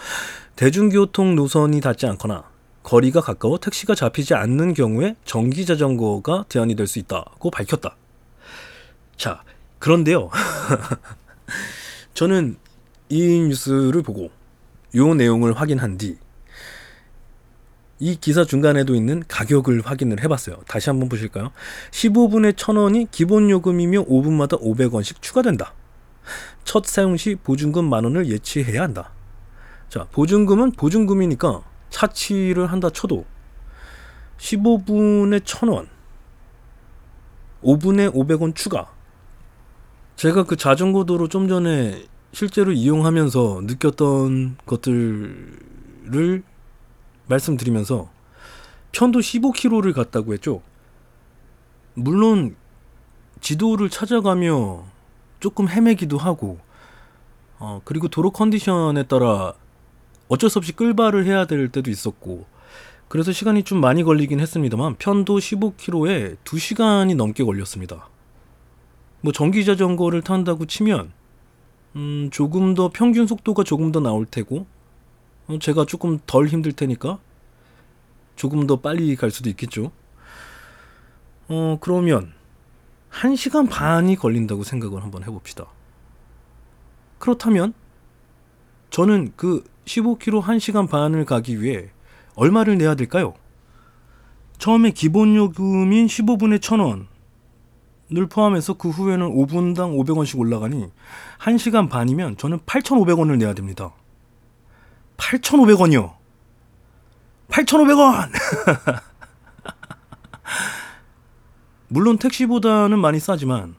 대중교통 0.55 1.35
노선이 1.35 1.81
닿지 1.81 2.07
않거나 2.07 2.43
거리가 2.81 3.21
가까워 3.21 3.59
택시가 3.59 3.93
잡히지 3.93 4.33
않는 4.33 4.73
경우에 4.73 5.15
전기 5.25 5.65
자전거가 5.65 6.45
대안이 6.49 6.75
될 6.75 6.87
수 6.87 6.97
있다고 6.99 7.51
밝혔다. 7.51 7.95
자, 9.15 9.43
그런데요. 9.79 10.29
저는 12.15 12.57
이 13.09 13.39
뉴스를 13.41 14.01
보고 14.01 14.31
요 14.95 15.13
내용을 15.13 15.53
확인한 15.53 15.97
뒤 15.97 16.17
이 17.99 18.17
기사 18.19 18.43
중간에도 18.43 18.93
있는 18.93 19.23
가격을 19.27 19.81
확인을 19.85 20.21
해봤어요. 20.23 20.57
다시 20.67 20.89
한번 20.89 21.07
보실까요? 21.07 21.51
15분에 21.91 22.53
1000원이 22.53 23.07
기본 23.11 23.49
요금이며 23.49 24.05
5분마다 24.05 24.61
500원씩 24.61 25.21
추가된다. 25.21 25.73
첫 26.65 26.85
사용 26.85 27.15
시 27.15 27.35
보증금 27.35 27.89
만 27.89 28.03
원을 28.03 28.27
예치해야 28.27 28.81
한다. 28.81 29.11
자, 29.87 30.05
보증금은 30.11 30.71
보증금이니까 30.71 31.61
차치를 31.89 32.71
한다 32.71 32.89
쳐도 32.89 33.25
15분에 34.37 35.39
1000원, 35.41 35.87
5분에 37.63 38.13
500원 38.13 38.53
추가. 38.55 38.91
제가 40.17 40.43
그 40.43 40.57
자전거 40.57 41.05
도로 41.05 41.29
좀 41.29 41.47
전에 41.47 42.05
실제로 42.33 42.73
이용하면서 42.73 43.61
느꼈던 43.63 44.57
것들을 44.65 46.43
말씀드리면서 47.27 48.09
편도 48.91 49.19
15km를 49.19 49.93
갔다고 49.93 50.33
했죠. 50.33 50.61
물론 51.93 52.55
지도를 53.41 53.89
찾아가며 53.89 54.85
조금 55.39 55.69
헤매기도 55.69 56.17
하고 56.17 56.59
어, 57.59 57.81
그리고 57.83 58.07
도로 58.07 58.31
컨디션에 58.31 59.03
따라 59.03 59.53
어쩔 60.27 60.49
수 60.49 60.59
없이 60.59 60.73
끌바를 60.73 61.25
해야 61.25 61.45
될 61.45 61.69
때도 61.69 61.91
있었고 61.91 62.45
그래서 63.07 63.31
시간이 63.31 63.63
좀 63.63 63.79
많이 63.79 64.03
걸리긴 64.03 64.39
했습니다만 64.39 64.95
편도 64.95 65.37
15km에 65.37 66.37
2시간이 66.43 67.15
넘게 67.15 67.43
걸렸습니다. 67.43 68.09
뭐 69.21 69.31
전기 69.31 69.63
자전거를 69.63 70.21
탄다고 70.21 70.65
치면 70.65 71.11
음, 71.95 72.29
조금 72.31 72.73
더 72.73 72.89
평균 72.93 73.27
속도가 73.27 73.63
조금 73.63 73.91
더 73.91 73.99
나올 73.99 74.25
테고 74.25 74.57
어, 74.57 74.74
제가 75.59 75.85
조금 75.85 76.19
덜 76.25 76.47
힘들 76.47 76.71
테니까 76.73 77.19
조금 78.35 78.67
더 78.67 78.77
빨리 78.77 79.15
갈 79.15 79.31
수도 79.31 79.49
있겠죠. 79.49 79.91
어, 81.47 81.77
그러면 81.79 82.33
1시간 83.11 83.69
반이 83.69 84.15
걸린다고 84.15 84.63
생각을 84.63 85.03
한번 85.03 85.23
해봅시다. 85.23 85.65
그렇다면 87.19 87.73
저는 88.89 89.33
그 89.35 89.63
15km 89.85 90.41
1시간 90.41 90.89
반을 90.89 91.25
가기 91.25 91.61
위해 91.61 91.89
얼마를 92.35 92.77
내야 92.77 92.95
될까요? 92.95 93.33
처음에 94.57 94.91
기본 94.91 95.35
요금인 95.35 96.07
15분에 96.07 96.59
1000원을 96.59 98.29
포함해서 98.29 98.75
그 98.75 98.89
후에는 98.89 99.27
5분당 99.29 99.97
500원씩 99.97 100.39
올라가니 100.39 100.87
1시간 101.39 101.89
반이면 101.89 102.37
저는 102.37 102.59
8,500원을 102.59 103.37
내야 103.37 103.53
됩니다. 103.53 103.93
8,500원이요. 105.17 106.13
8,500원! 107.49 108.29
물론 111.87 112.17
택시보다는 112.17 112.99
많이 112.99 113.19
싸지만 113.19 113.75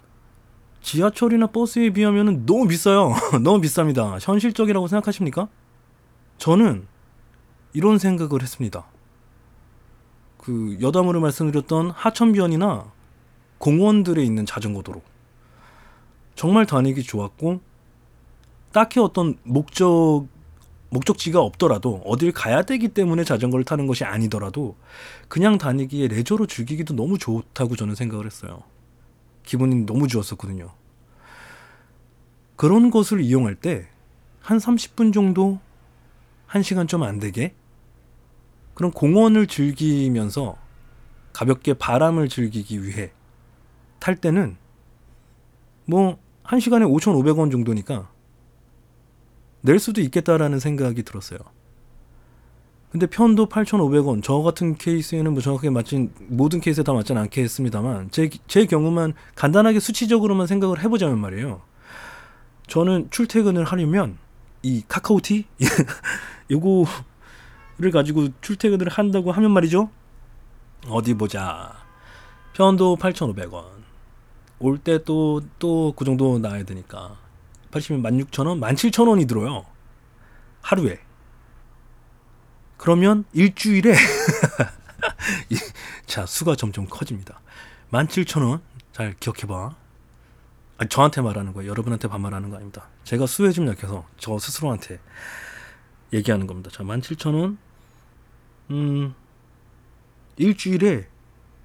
지하철이나 0.81 1.49
버스에 1.49 1.91
비하면 1.91 2.47
너무 2.47 2.69
비싸요. 2.69 3.13
너무 3.43 3.61
비쌉니다. 3.61 4.19
현실적이라고 4.21 4.87
생각하십니까? 4.87 5.49
저는 6.39 6.87
이런 7.73 7.99
생각을 7.99 8.41
했습니다. 8.43 8.87
그 10.39 10.79
여담으로 10.81 11.21
말씀드렸던 11.21 11.91
하천변이나 11.91 12.93
공원들에 13.59 14.23
있는 14.23 14.47
자전거 14.47 14.83
도로. 14.83 15.03
정말 16.37 16.67
다니기 16.67 17.03
좋았고 17.03 17.61
딱히 18.73 19.01
어떤 19.01 19.37
목적 19.43 20.27
목적지가 20.91 21.41
없더라도 21.41 22.03
어딜 22.05 22.33
가야 22.33 22.63
되기 22.63 22.89
때문에 22.89 23.25
자전거를 23.25 23.65
타는 23.65 23.87
것이 23.87 24.05
아니더라도 24.05 24.77
그냥 25.29 25.59
다니기에 25.59 26.09
레저로 26.09 26.47
즐기기도 26.47 26.95
너무 26.95 27.19
좋다고 27.19 27.77
저는 27.77 27.95
생각을 27.95 28.27
했어요. 28.27 28.63
기분이 29.45 29.87
너무 29.87 30.09
좋았었거든요. 30.09 30.73
그런 32.57 32.91
것을 32.91 33.21
이용할 33.21 33.55
때 33.55 33.89
한 34.47 34.59
30분 34.59 35.13
정도 35.13 35.59
1시간 36.49 36.87
좀 36.87 37.03
안 37.03 37.19
되게 37.19 37.53
그런 38.75 38.93
공원을 38.93 39.49
즐기면서 39.49 40.57
가볍게 41.33 41.75
바람을 41.75 42.29
즐기기 42.29 42.85
위해 42.85 43.11
탈 43.99 44.15
때는 44.15 44.57
뭐 45.85 46.19
1시간에 46.45 46.89
5,500원 46.89 47.51
정도니까 47.51 48.09
낼 49.67 49.79
수도 49.81 50.01
있겠다라는 50.01 50.59
생각이 50.61 51.03
들었어요. 51.03 51.41
근데 52.91 53.07
편도 53.07 53.49
8,500원. 53.49 54.23
저 54.23 54.39
같은 54.39 54.77
케이스에는 54.77 55.33
뭐 55.33 55.43
정확하게 55.43 55.71
맞진 55.71 56.13
모든 56.29 56.61
케이스에 56.61 56.85
다 56.85 56.93
맞진 56.95 57.19
않겠습니다만 57.19 58.11
제, 58.13 58.31
제 58.47 58.65
경우만 58.65 59.13
간단하게 59.35 59.81
수치적으로만 59.81 60.47
생각을 60.47 60.83
해 60.83 60.89
보자면 60.89 61.19
말이에요. 61.19 61.61
저는 62.69 63.09
출퇴근을 63.11 63.65
하려면 63.65 64.17
이 64.63 64.83
카카오티 64.89 65.45
요거를 66.51 67.91
가지고 67.93 68.29
출퇴근을 68.41 68.89
한다고 68.89 69.33
하면 69.33 69.51
말이죠. 69.51 69.91
어디 70.89 71.15
보자. 71.15 71.75
편도 72.55 72.97
8,500원. 72.97 73.65
올 74.59 74.79
때 74.79 74.99
또 75.05 75.43
또 75.59 75.93
그 75.95 76.05
정도 76.07 76.39
나야 76.39 76.63
되니까 76.63 77.19
80면 77.77 78.31
16,000원, 78.31 78.61
17,000원이 78.61 79.29
들어요. 79.29 79.65
하루에. 80.63 80.99
그러면 82.77 83.25
일주일에 83.33 83.95
자 86.07 86.27
수가 86.27 86.57
점점 86.57 86.87
커집니다. 86.87 87.41
17,000원 87.91 88.61
잘 88.93 89.15
기억해 89.19 89.47
봐. 89.47 89.75
아니, 90.79 90.89
저한테 90.89 91.23
말하는 91.23 91.53
거예요. 91.53 91.71
여러분한테 91.71 92.09
반말하는 92.09 92.51
거 92.51 92.57
아닙니다. 92.57 92.89
제가 93.05 93.27
수에 93.27 93.53
좀 93.53 93.69
약해서 93.69 94.07
저 94.19 94.39
스스로한테 94.39 94.99
얘기하는 96.13 96.47
겁니다. 96.47 96.71
자 96.71 96.83
17,000원 96.83 97.57
음 98.71 99.15
일주일에 100.37 101.09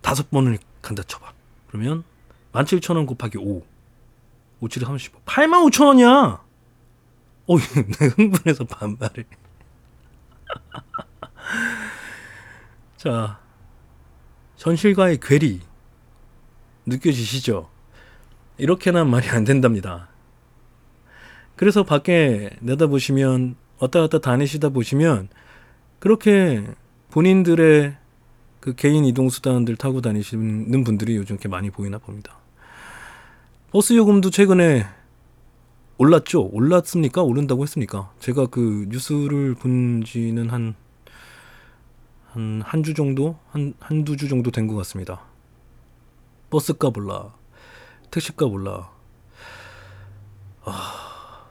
다섯 0.01 0.29
번을 0.29 0.59
간다 0.81 1.03
쳐봐. 1.03 1.33
그러면 1.67 2.03
17,000원 2.53 3.07
곱하기 3.07 3.37
5 3.37 3.70
5, 4.61 4.69
7, 4.69 4.85
35 4.85 5.19
85,000원이야. 5.25 6.39
어, 7.47 7.57
내가 7.99 8.15
흥분해서 8.15 8.63
반말을. 8.65 9.25
자, 12.95 13.39
현실과의 14.57 15.19
괴리 15.19 15.61
느껴지시죠? 16.85 17.69
이렇게는 18.57 19.09
말이 19.09 19.27
안 19.29 19.43
된답니다. 19.43 20.09
그래서 21.55 21.83
밖에 21.83 22.51
내다보시면 22.59 23.55
왔다 23.79 24.01
갔다 24.01 24.19
다니시다 24.19 24.69
보시면 24.69 25.29
그렇게 25.99 26.67
본인들의 27.09 27.97
그 28.59 28.75
개인 28.75 29.05
이동 29.05 29.29
수단들 29.29 29.75
타고 29.75 30.01
다니시는 30.01 30.83
분들이 30.83 31.15
요즘 31.15 31.35
이렇게 31.35 31.49
많이 31.49 31.71
보이나 31.71 31.97
봅니다. 31.97 32.40
버스 33.71 33.93
요금도 33.93 34.29
최근에 34.31 34.85
올랐죠? 35.97 36.49
올랐습니까? 36.51 37.21
오른다고 37.21 37.63
했습니까? 37.63 38.11
제가 38.19 38.47
그 38.47 38.85
뉴스를 38.89 39.55
본 39.55 40.03
지는 40.05 40.49
한, 40.49 40.75
한, 42.31 42.61
한 42.65 42.83
주 42.83 42.93
정도? 42.93 43.37
한, 43.51 43.73
한두 43.79 44.17
주 44.17 44.27
정도 44.27 44.51
된 44.51 44.67
것 44.67 44.75
같습니다. 44.77 45.21
버스값 46.49 46.97
올라, 46.97 47.33
택시값 48.09 48.51
올라. 48.51 48.89
아, 50.65 51.45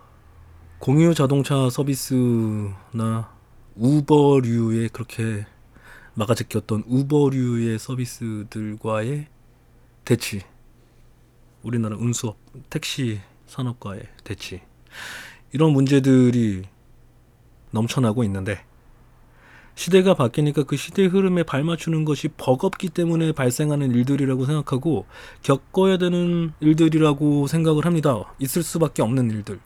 공유 0.79 1.15
자동차 1.15 1.71
서비스나 1.71 3.33
우버류의 3.77 4.91
그렇게 4.91 5.47
막아제꼈던 6.15 6.85
우버류의 6.87 7.79
서비스들과의 7.79 9.27
대치. 10.05 10.43
우리나라 11.63 11.97
운수업, 11.97 12.37
택시 12.69 13.21
산업과의 13.47 14.03
대치 14.25 14.61
이런 15.53 15.73
문제들이 15.73 16.63
넘쳐나고 17.71 18.25
있는데 18.25 18.65
시대가 19.75 20.15
바뀌니까 20.15 20.65
그 20.65 20.77
시대의 20.77 21.09
흐름에 21.09 21.43
발맞추는 21.43 22.05
것이 22.05 22.29
버겁기 22.29 22.91
때문에 22.91 23.33
발생하는 23.33 23.93
일들이라고 23.93 24.45
생각하고 24.45 25.07
겪어야 25.43 25.97
되는 25.97 26.53
일들이라고 26.61 27.47
생각을 27.47 27.87
합니다. 27.87 28.35
있을 28.39 28.63
수밖에 28.63 29.03
없는 29.03 29.31
일들. 29.31 29.61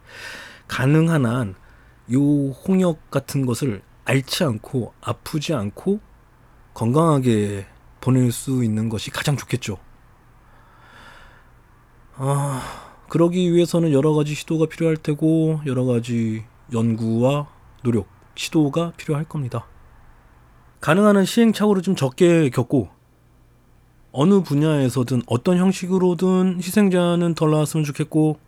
가능한 0.68 1.26
한 1.26 1.64
요 2.12 2.50
홍역 2.50 3.10
같은 3.10 3.46
것을 3.46 3.82
앓지 4.04 4.44
않고 4.44 4.92
아프지 5.00 5.54
않고 5.54 6.00
건강하게 6.74 7.66
보낼 8.00 8.32
수 8.32 8.62
있는 8.62 8.88
것이 8.88 9.10
가장 9.10 9.36
좋겠죠. 9.36 9.78
아, 12.16 12.62
그러기 13.08 13.52
위해서는 13.52 13.92
여러 13.92 14.12
가지 14.12 14.34
시도가 14.34 14.66
필요할 14.66 14.96
테고 14.96 15.60
여러 15.66 15.84
가지 15.84 16.44
연구와 16.72 17.48
노력, 17.82 18.06
시도가 18.36 18.92
필요할 18.96 19.24
겁니다. 19.24 19.66
가능한 20.80 21.16
한 21.16 21.24
시행착오를 21.24 21.82
좀 21.82 21.96
적게 21.96 22.50
겪고 22.50 22.88
어느 24.12 24.42
분야에서든 24.42 25.22
어떤 25.26 25.58
형식으로든 25.58 26.58
희생자는 26.58 27.34
덜 27.34 27.50
나왔으면 27.50 27.84
좋겠고 27.84 28.38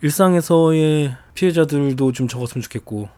일상에서의 0.00 1.14
피해자들도 1.34 2.12
좀 2.12 2.26
적었으면 2.26 2.62
좋겠고 2.62 3.10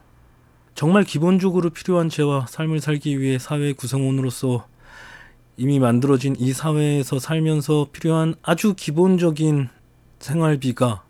정말 0.75 1.05
기본적으로 1.05 1.71
필요한 1.71 2.09
죄와 2.09 2.47
삶을 2.49 2.81
살기 2.81 3.21
위해 3.21 3.39
사회 3.39 3.73
구성원으로서 3.73 4.67
이미 5.57 5.79
만들어진 5.79 6.35
이 6.39 6.53
사회에서 6.53 7.19
살면서 7.19 7.89
필요한 7.93 8.35
아주 8.43 8.75
기본적인 8.75 9.69
생활비가 10.19 11.05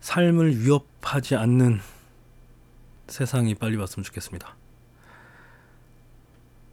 삶을 0.00 0.60
위협하지 0.60 1.36
않는 1.36 1.80
세상이 3.08 3.54
빨리 3.54 3.76
왔으면 3.76 4.04
좋겠습니다. 4.04 4.56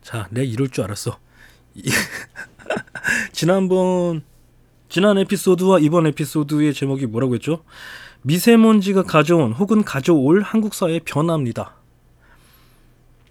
자, 0.01 0.27
내가 0.31 0.45
이럴 0.45 0.69
줄 0.69 0.83
알았어. 0.85 1.19
지난번 3.31 4.23
지난 4.89 5.17
에피소드와 5.17 5.79
이번 5.79 6.07
에피소드의 6.07 6.73
제목이 6.73 7.05
뭐라고 7.05 7.35
했죠? 7.35 7.63
미세먼지가 8.23 9.03
가져온 9.03 9.53
혹은 9.53 9.83
가져올 9.83 10.41
한국 10.41 10.73
사회의 10.73 10.99
변화입니다. 10.99 11.75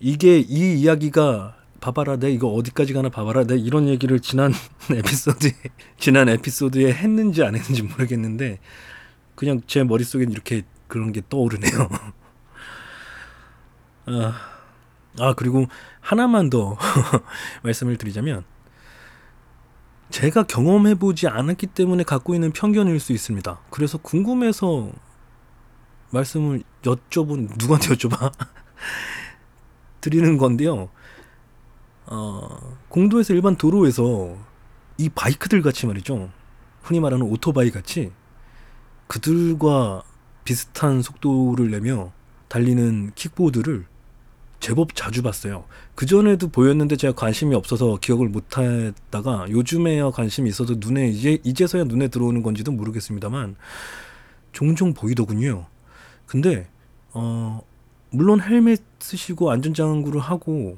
이게 0.01 0.39
이 0.39 0.81
이야기가 0.81 1.60
봐봐라 1.81 2.17
내 2.17 2.31
이거 2.31 2.49
어디까지 2.49 2.93
가나 2.93 3.09
봐봐라 3.09 3.45
내 3.45 3.57
이런 3.57 3.89
얘기를 3.89 4.21
지난 4.21 4.53
에피소드에 4.93 5.53
지난 5.99 6.29
에피소드에 6.29 6.93
했는지 6.93 7.43
안 7.43 7.55
했는지 7.55 7.83
모르겠는데 7.83 8.59
그냥 9.35 9.63
제 9.67 9.83
머릿속엔 9.83 10.31
이렇게 10.31 10.63
그런 10.87 11.13
게 11.13 11.23
떠오르네요. 11.29 11.73
아, 14.07 14.35
아 15.19 15.35
그리고 15.35 15.67
하나만 16.01 16.51
더 16.51 16.77
말씀을 17.63 17.97
드리자면 17.97 18.45
제가 20.11 20.43
경험해 20.43 20.97
보지 20.97 21.29
않았기 21.29 21.69
때문에 21.69 22.03
갖고 22.03 22.35
있는 22.35 22.51
편견일 22.53 23.01
수 23.01 23.13
있습니다. 23.13 23.61
그래서 23.71 23.97
궁금해서 23.99 24.91
말씀을 26.11 26.63
여쭤본 26.83 27.57
누구한테 27.59 27.95
여쭤봐 27.95 28.33
드리는 30.01 30.37
건데요. 30.37 30.91
어, 32.11 32.77
공도에서 32.89 33.35
일반 33.35 33.57
도로에서 33.57 34.37
이 34.99 35.09
바이크들 35.09 35.63
같이 35.63 35.87
말이죠. 35.87 36.31
흔히 36.83 37.01
말하는 37.01 37.25
오토바이 37.25 37.71
같이 37.71 38.11
그들과 39.07 40.03
비슷한 40.45 41.03
속도를 41.03 41.71
내며 41.71 42.13
달리는 42.49 43.13
킥보드를 43.15 43.87
제법 44.59 44.95
자주 44.95 45.23
봤어요. 45.23 45.65
그 45.95 46.05
전에도 46.05 46.49
보였는데 46.49 46.97
제가 46.97 47.15
관심이 47.15 47.55
없어서 47.55 47.97
기억을 47.97 48.29
못했다가 48.29 49.47
요즘에야 49.49 50.11
관심이 50.11 50.51
있어서 50.51 50.75
눈에 50.79 51.09
이제 51.09 51.39
이제서야 51.45 51.85
눈에 51.85 52.09
들어오는 52.09 52.43
건지도 52.43 52.73
모르겠습니다만 52.73 53.57
종종 54.53 54.93
보이더군요. 54.93 55.67
근데 56.27 56.69
어 57.13 57.63
물론 58.11 58.41
헬멧 58.41 58.83
쓰시고 58.99 59.51
안전장구를 59.51 60.21
하고 60.21 60.77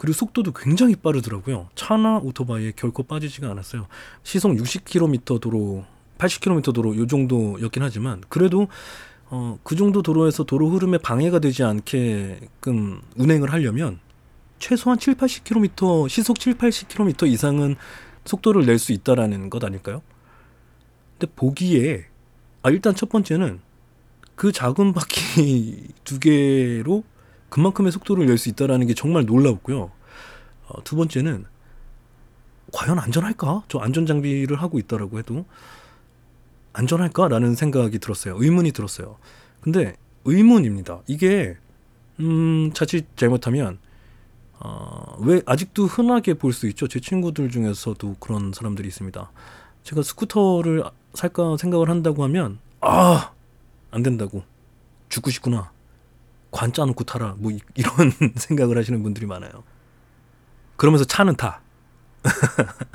그리고 0.00 0.14
속도도 0.14 0.52
굉장히 0.52 0.96
빠르더라고요. 0.96 1.68
차나 1.74 2.20
오토바이에 2.22 2.72
결코 2.74 3.02
빠지지가 3.02 3.50
않았어요. 3.50 3.86
시속 4.22 4.52
60km 4.52 5.42
도로, 5.42 5.84
80km 6.16 6.72
도로 6.72 6.96
요 6.96 7.06
정도였긴 7.06 7.82
하지만 7.82 8.22
그래도 8.30 8.68
어, 9.26 9.58
그 9.62 9.76
정도 9.76 10.00
도로에서 10.00 10.44
도로 10.44 10.70
흐름에 10.70 10.96
방해가 10.96 11.38
되지 11.40 11.64
않게끔 11.64 13.02
운행을 13.16 13.52
하려면 13.52 14.00
최소한 14.58 14.98
7, 14.98 15.16
80km 15.16 16.08
시속 16.08 16.38
7, 16.40 16.54
80km 16.54 17.28
이상은 17.28 17.76
속도를 18.24 18.64
낼 18.64 18.78
수 18.78 18.92
있다라는 18.92 19.50
것 19.50 19.62
아닐까요? 19.62 20.00
근데 21.18 21.30
보기에 21.36 22.06
아 22.62 22.70
일단 22.70 22.94
첫 22.94 23.10
번째는 23.10 23.60
그 24.34 24.50
작은 24.50 24.94
바퀴 24.94 25.88
두 26.04 26.18
개로 26.18 27.04
그만큼의 27.50 27.92
속도를 27.92 28.26
낼 28.26 28.38
수 28.38 28.48
있다라는 28.48 28.86
게 28.86 28.94
정말 28.94 29.24
놀라웠고요. 29.26 29.90
어, 30.68 30.84
두 30.84 30.96
번째는 30.96 31.44
과연 32.72 32.98
안전할까? 32.98 33.64
저 33.68 33.78
안전 33.80 34.06
장비를 34.06 34.62
하고 34.62 34.78
있다라고 34.78 35.18
해도 35.18 35.44
안전할까라는 36.72 37.54
생각이 37.56 37.98
들었어요. 37.98 38.36
의문이 38.38 38.72
들었어요. 38.72 39.16
근데 39.60 39.96
의문입니다. 40.24 41.00
이게 41.06 41.56
음, 42.20 42.70
자칫 42.74 43.06
잘못하면 43.16 43.78
어, 44.60 45.16
왜 45.20 45.42
아직도 45.46 45.86
흔하게 45.86 46.34
볼 46.34 46.52
수 46.52 46.66
있죠. 46.68 46.86
제 46.86 47.00
친구들 47.00 47.50
중에서도 47.50 48.16
그런 48.20 48.52
사람들이 48.52 48.86
있습니다. 48.88 49.30
제가 49.82 50.02
스쿠터를 50.02 50.84
살까 51.14 51.56
생각을 51.56 51.88
한다고 51.88 52.22
하면 52.24 52.58
아, 52.80 53.32
안 53.90 54.02
된다고. 54.02 54.44
죽고 55.08 55.30
싶구나. 55.30 55.72
관 56.50 56.72
짜 56.72 56.84
놓고 56.84 57.04
타라. 57.04 57.36
뭐 57.38 57.50
이- 57.52 57.60
이런 57.74 57.92
생각을 58.36 58.76
하시는 58.78 59.02
분들이 59.02 59.26
많아요. 59.26 59.50
그러면서 60.76 61.04
차는 61.04 61.36
타. 61.36 61.60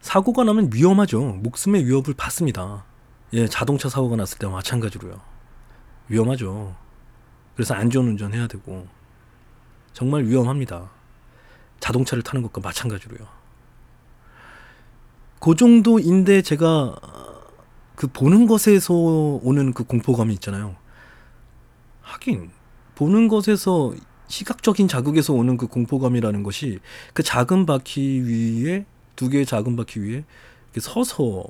사고가 0.00 0.44
나면 0.44 0.70
위험하죠. 0.72 1.20
목숨의 1.42 1.86
위협을 1.86 2.14
받습니다. 2.14 2.84
예, 3.34 3.46
자동차 3.48 3.88
사고가 3.88 4.16
났을 4.16 4.38
때와 4.38 4.52
마찬가지로요. 4.54 5.20
위험하죠. 6.08 6.74
그래서 7.54 7.74
안전운전 7.74 8.34
해야 8.34 8.46
되고 8.46 8.86
정말 9.92 10.24
위험합니다. 10.24 10.90
자동차를 11.80 12.22
타는 12.22 12.42
것과 12.42 12.60
마찬가지로요. 12.60 13.26
그 15.40 15.54
정도인데 15.54 16.42
제가 16.42 16.94
그 17.96 18.06
보는 18.06 18.46
것에서 18.46 18.94
오는 18.94 19.72
그 19.72 19.84
공포감이 19.84 20.32
있잖아요. 20.34 20.76
하긴 22.12 22.50
보는 22.94 23.28
것에서 23.28 23.94
시각적인 24.28 24.88
자극에서 24.88 25.32
오는 25.32 25.56
그 25.56 25.66
공포감이라는 25.66 26.42
것이 26.42 26.78
그 27.12 27.22
작은 27.22 27.66
바퀴 27.66 28.20
위에 28.20 28.86
두 29.16 29.28
개의 29.28 29.44
작은 29.44 29.76
바퀴 29.76 30.00
위에 30.00 30.24
서서 30.78 31.44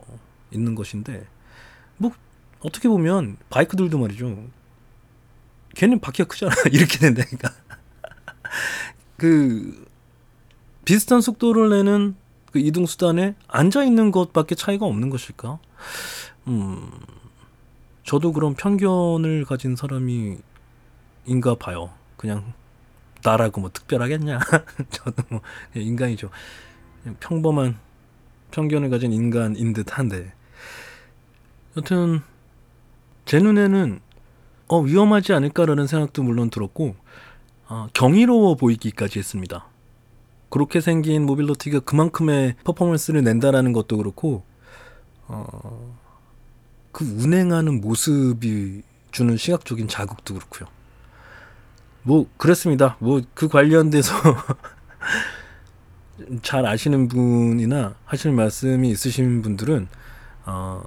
있는 0.51 0.75
것인데 0.75 1.27
뭐 1.97 2.13
어떻게 2.61 2.89
보면 2.89 3.37
바이크들도 3.51 3.99
말이죠. 3.99 4.45
걔는 5.77 6.01
바퀴가 6.01 6.29
크잖아 6.29 6.55
이렇게 6.73 6.99
된다니까. 6.99 7.53
그 9.17 9.87
비슷한 10.85 11.21
속도를 11.21 11.71
내는 11.71 12.17
그 12.53 12.59
이동 12.59 12.87
수단에 12.87 13.35
앉아 13.49 13.85
있는 13.85 14.11
것밖에 14.11 14.55
차이가 14.55 14.87
없는 14.87 15.11
것일까? 15.11 15.59
음, 16.49 16.91
저도 18.05 18.33
그런 18.33 18.55
편견을 18.55 19.45
가진 19.45 19.77
사람이 19.77 20.39
인가 21.27 21.55
봐요. 21.55 21.91
그냥 22.17 22.53
나라고 23.25 23.61
뭐 23.61 23.71
특별하겠냐? 23.73 24.39
저도 24.91 25.23
뭐 25.29 25.41
인간이죠. 25.75 26.31
그냥 27.03 27.17
평범한 27.21 27.79
편견을 28.51 28.91
가진 28.91 29.13
인간인 29.13 29.73
듯한데. 29.73 30.33
여튼 31.77 32.21
제 33.25 33.39
눈에는 33.39 34.01
어 34.69 34.81
위험하지 34.81 35.33
않을까라는 35.33 35.87
생각도 35.87 36.23
물론 36.23 36.51
들었고 36.51 36.97
어, 37.69 37.89
경이로워 37.95 38.57
보이기까지 38.57 39.19
했습니다. 39.19 39.67
그렇게 40.51 40.81
생긴 40.81 41.25
mobility가 41.25 41.81
그만큼의 41.81 42.57
퍼포먼스를 42.65 43.23
낸다라는 43.25 43.73
것도 43.73 43.97
그렇고 43.97 44.45
어, 45.27 45.97
그 46.93 47.05
운행하는 47.05 47.81
모습이 47.81 48.83
주는 49.13 49.37
시각적인 49.37 49.89
자극도 49.89 50.35
그렇고요. 50.35 50.69
뭐 52.03 52.27
그렇습니다. 52.37 52.97
뭐 52.99 53.23
그 53.35 53.49
관련돼서 53.49 54.13
잘 56.43 56.67
아시는 56.67 57.09
분이나 57.09 57.95
하실 58.05 58.33
말씀이 58.33 58.91
있으신 58.91 59.43
분들은 59.43 59.89
어, 60.45 60.83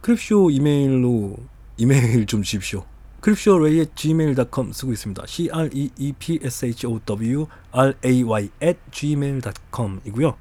크립쇼 0.00 0.50
이메일로 0.50 1.36
이메일 1.76 2.26
좀 2.26 2.42
주십시오. 2.42 2.84
크립쇼 3.20 3.58
레이 3.58 3.86
gmail.com 3.94 4.72
쓰고 4.72 4.92
있습니다. 4.92 5.24
c 5.26 5.50
r 5.52 5.68
e 5.72 5.90
e 5.96 6.12
p 6.18 6.40
s 6.42 6.66
h 6.66 6.86
o 6.86 7.00
w 7.04 7.46
r 7.72 7.94
a 8.04 8.22
y 8.22 8.50
at 8.62 8.78
gmail.com이고요. 8.90 10.36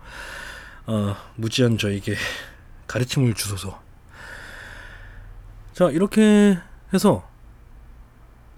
어, 0.87 1.15
무지한 1.35 1.77
저에게 1.77 2.15
가르침을 2.87 3.33
주소서. 3.33 3.81
자 5.73 5.89
이렇게 5.91 6.57
해서 6.93 7.28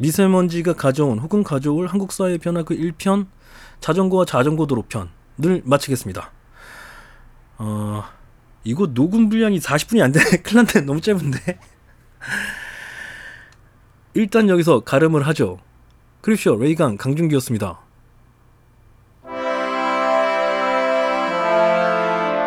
미세먼지가 0.02 0.74
가져온 0.74 1.20
혹은 1.20 1.44
가져올 1.44 1.86
한국 1.86 2.12
사회의 2.12 2.40
변화 2.40 2.64
그 2.64 2.76
1편 2.76 3.28
자전거와 3.82 4.26
자전거 4.26 4.66
도로 4.66 4.84
편을 4.84 5.62
마치겠습니다. 5.64 6.32
어, 7.60 8.04
이거 8.64 8.88
녹음 8.88 9.30
분량이 9.30 9.60
40분이 9.60 10.02
안 10.02 10.12
되네. 10.12 10.38
큰일 10.42 10.66
났네. 10.66 10.86
너무 10.88 11.02
짧은데. 11.02 11.60
일단 14.16 14.50
여기서 14.50 14.80
가름을 14.80 15.26
하죠. 15.28 15.60
크립쇼 16.22 16.58
레이강 16.58 16.98
강준기였습니다. 16.98 17.80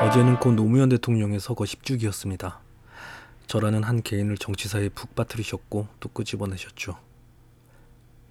어제는 0.03 0.39
고 0.41 0.53
노무현 0.53 0.89
대통령의 0.89 1.39
서거 1.39 1.65
10주기였습니다. 1.65 2.57
저라는 3.47 3.85
한 3.85 4.03
개인을 4.03 4.39
정치사에 4.39 4.89
푹 4.91 5.15
빠뜨리셨고 5.15 5.89
또 6.01 6.09
끄집어내셨죠. 6.09 7.14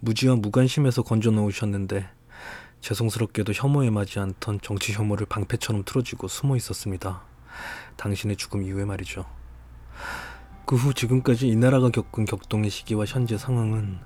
무지와 0.04 0.36
무관심해서 0.36 1.02
건져 1.04 1.32
놓으셨는데 1.32 2.06
죄송스럽게도 2.82 3.54
혐오에 3.54 3.90
맞지 3.90 4.20
않던 4.20 4.60
정치 4.62 4.92
혐오를 4.92 5.26
방패처럼 5.26 5.84
틀어지고 5.86 6.28
숨어 6.28 6.58
있었습니다. 6.58 7.22
당신의 7.96 8.36
죽음 8.36 8.64
이후에 8.64 8.84
말이죠. 8.84 9.26
그 10.66 10.76
후 10.76 10.94
지금까지 10.94 11.48
이 11.48 11.56
나라가 11.56 11.90
겪은 11.90 12.26
격동의 12.26 12.70
시기와 12.70 13.06
현재 13.06 13.38
상황은 13.38 14.00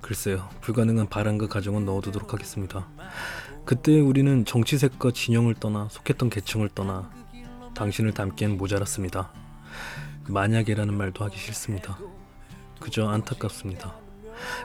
글쎄요 0.00 0.48
불가능한 0.62 1.08
바람과 1.08 1.46
가정은 1.46 1.84
넣어두도록 1.84 2.32
하겠습니다. 2.32 2.88
그때 3.64 4.00
우리는 4.00 4.44
정치색과 4.44 5.12
진영을 5.12 5.54
떠나 5.54 5.88
속했던 5.90 6.30
계층을 6.30 6.70
떠나 6.70 7.08
당신을 7.76 8.14
닮기엔 8.14 8.56
모자랐습니다. 8.56 9.32
만약에라는 10.28 10.92
말도 10.92 11.24
하기 11.24 11.38
싫습니다. 11.38 12.00
그저 12.80 13.06
안타깝습니다. 13.06 13.99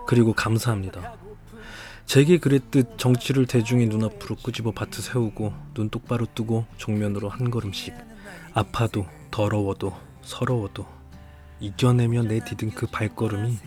그리고 0.07 0.33
감사합니다. 0.33 1.15
제게 2.05 2.37
그랬듯 2.37 2.97
정치를 2.97 3.47
대중의 3.47 3.87
눈앞으로 3.87 4.35
끄집어 4.35 4.71
밭을 4.71 5.01
세우고 5.01 5.53
눈 5.73 5.89
똑바로 5.89 6.27
뜨고 6.33 6.65
정면으로 6.77 7.29
한 7.29 7.49
걸음씩 7.49 7.93
아파도 8.53 9.07
더러워도 9.31 9.93
서러워도 10.21 10.85
이겨내며 11.59 12.23
내디딘 12.23 12.71
그 12.71 12.85
발걸음이 12.87 13.57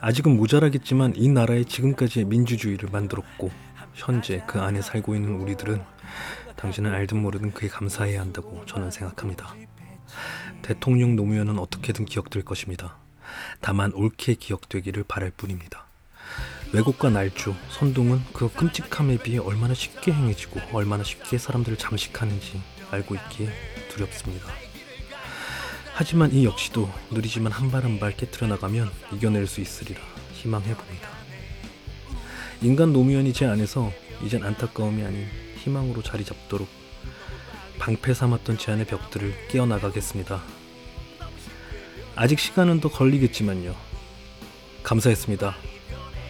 아직은 0.00 0.36
모자라겠지만 0.36 1.14
이 1.16 1.28
나라의 1.28 1.64
지금까지의 1.64 2.26
민주주의를 2.26 2.90
만들었고 2.90 3.50
현재 3.94 4.44
그 4.46 4.60
안에 4.60 4.80
살고 4.80 5.14
있는 5.14 5.40
우리들은 5.40 5.82
당신은 6.56 6.92
알든 6.92 7.20
모르든 7.20 7.52
그에 7.52 7.68
감사해야 7.68 8.20
한다고 8.20 8.64
저는 8.66 8.90
생각합니다. 8.90 9.54
대통령 10.62 11.16
노무현은 11.16 11.58
어떻게든 11.58 12.04
기억될 12.04 12.44
것입니다. 12.44 12.96
다만 13.60 13.92
옳게 13.92 14.34
기억되기를 14.34 15.04
바랄 15.08 15.30
뿐입니다. 15.30 15.84
왜곡과 16.72 17.10
날조, 17.10 17.54
선동은 17.70 18.22
그 18.34 18.52
끔찍함에 18.52 19.18
비해 19.18 19.38
얼마나 19.38 19.72
쉽게 19.74 20.12
행해지고 20.12 20.60
얼마나 20.72 21.02
쉽게 21.02 21.38
사람들을 21.38 21.78
잠식하는지 21.78 22.60
알고 22.90 23.14
있기에 23.14 23.50
두렵습니다. 23.90 24.46
하지만 25.94 26.32
이 26.32 26.44
역시도 26.44 26.88
느리지만 27.10 27.50
한 27.52 27.70
발 27.70 27.84
한 27.84 27.98
발 27.98 28.14
깨뜨려 28.16 28.46
나가면 28.48 28.90
이겨낼 29.12 29.46
수 29.46 29.60
있으리라 29.60 30.00
희망해 30.34 30.74
봅니다. 30.74 31.08
인간 32.62 32.92
노무현이 32.92 33.32
제 33.32 33.46
안에서 33.46 33.90
이젠 34.24 34.44
안타까움이 34.44 35.02
아닌 35.02 35.26
희망으로 35.56 36.02
자리 36.02 36.24
잡도록 36.24 36.68
방패 37.78 38.14
삼았던 38.14 38.58
제 38.58 38.72
안의 38.72 38.86
벽들을 38.86 39.48
깨어 39.48 39.66
나가겠습니다. 39.66 40.42
아직 42.20 42.40
시간은 42.40 42.80
더 42.80 42.88
걸리겠지만요. 42.88 43.76
감사했습니다. 44.82 45.54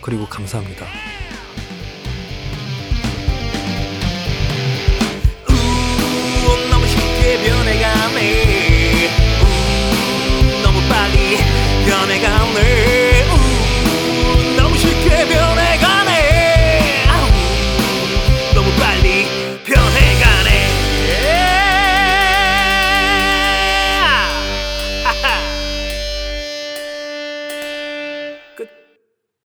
그리고 0.02 0.26
감사합니다. 0.26 0.84
우 5.48 6.70
너무 6.70 6.86
쉽게 6.86 7.42
변해가네 7.42 9.08
우 9.40 10.62
너무 10.62 10.78
빨리 10.90 11.38
변해가네 11.86 12.97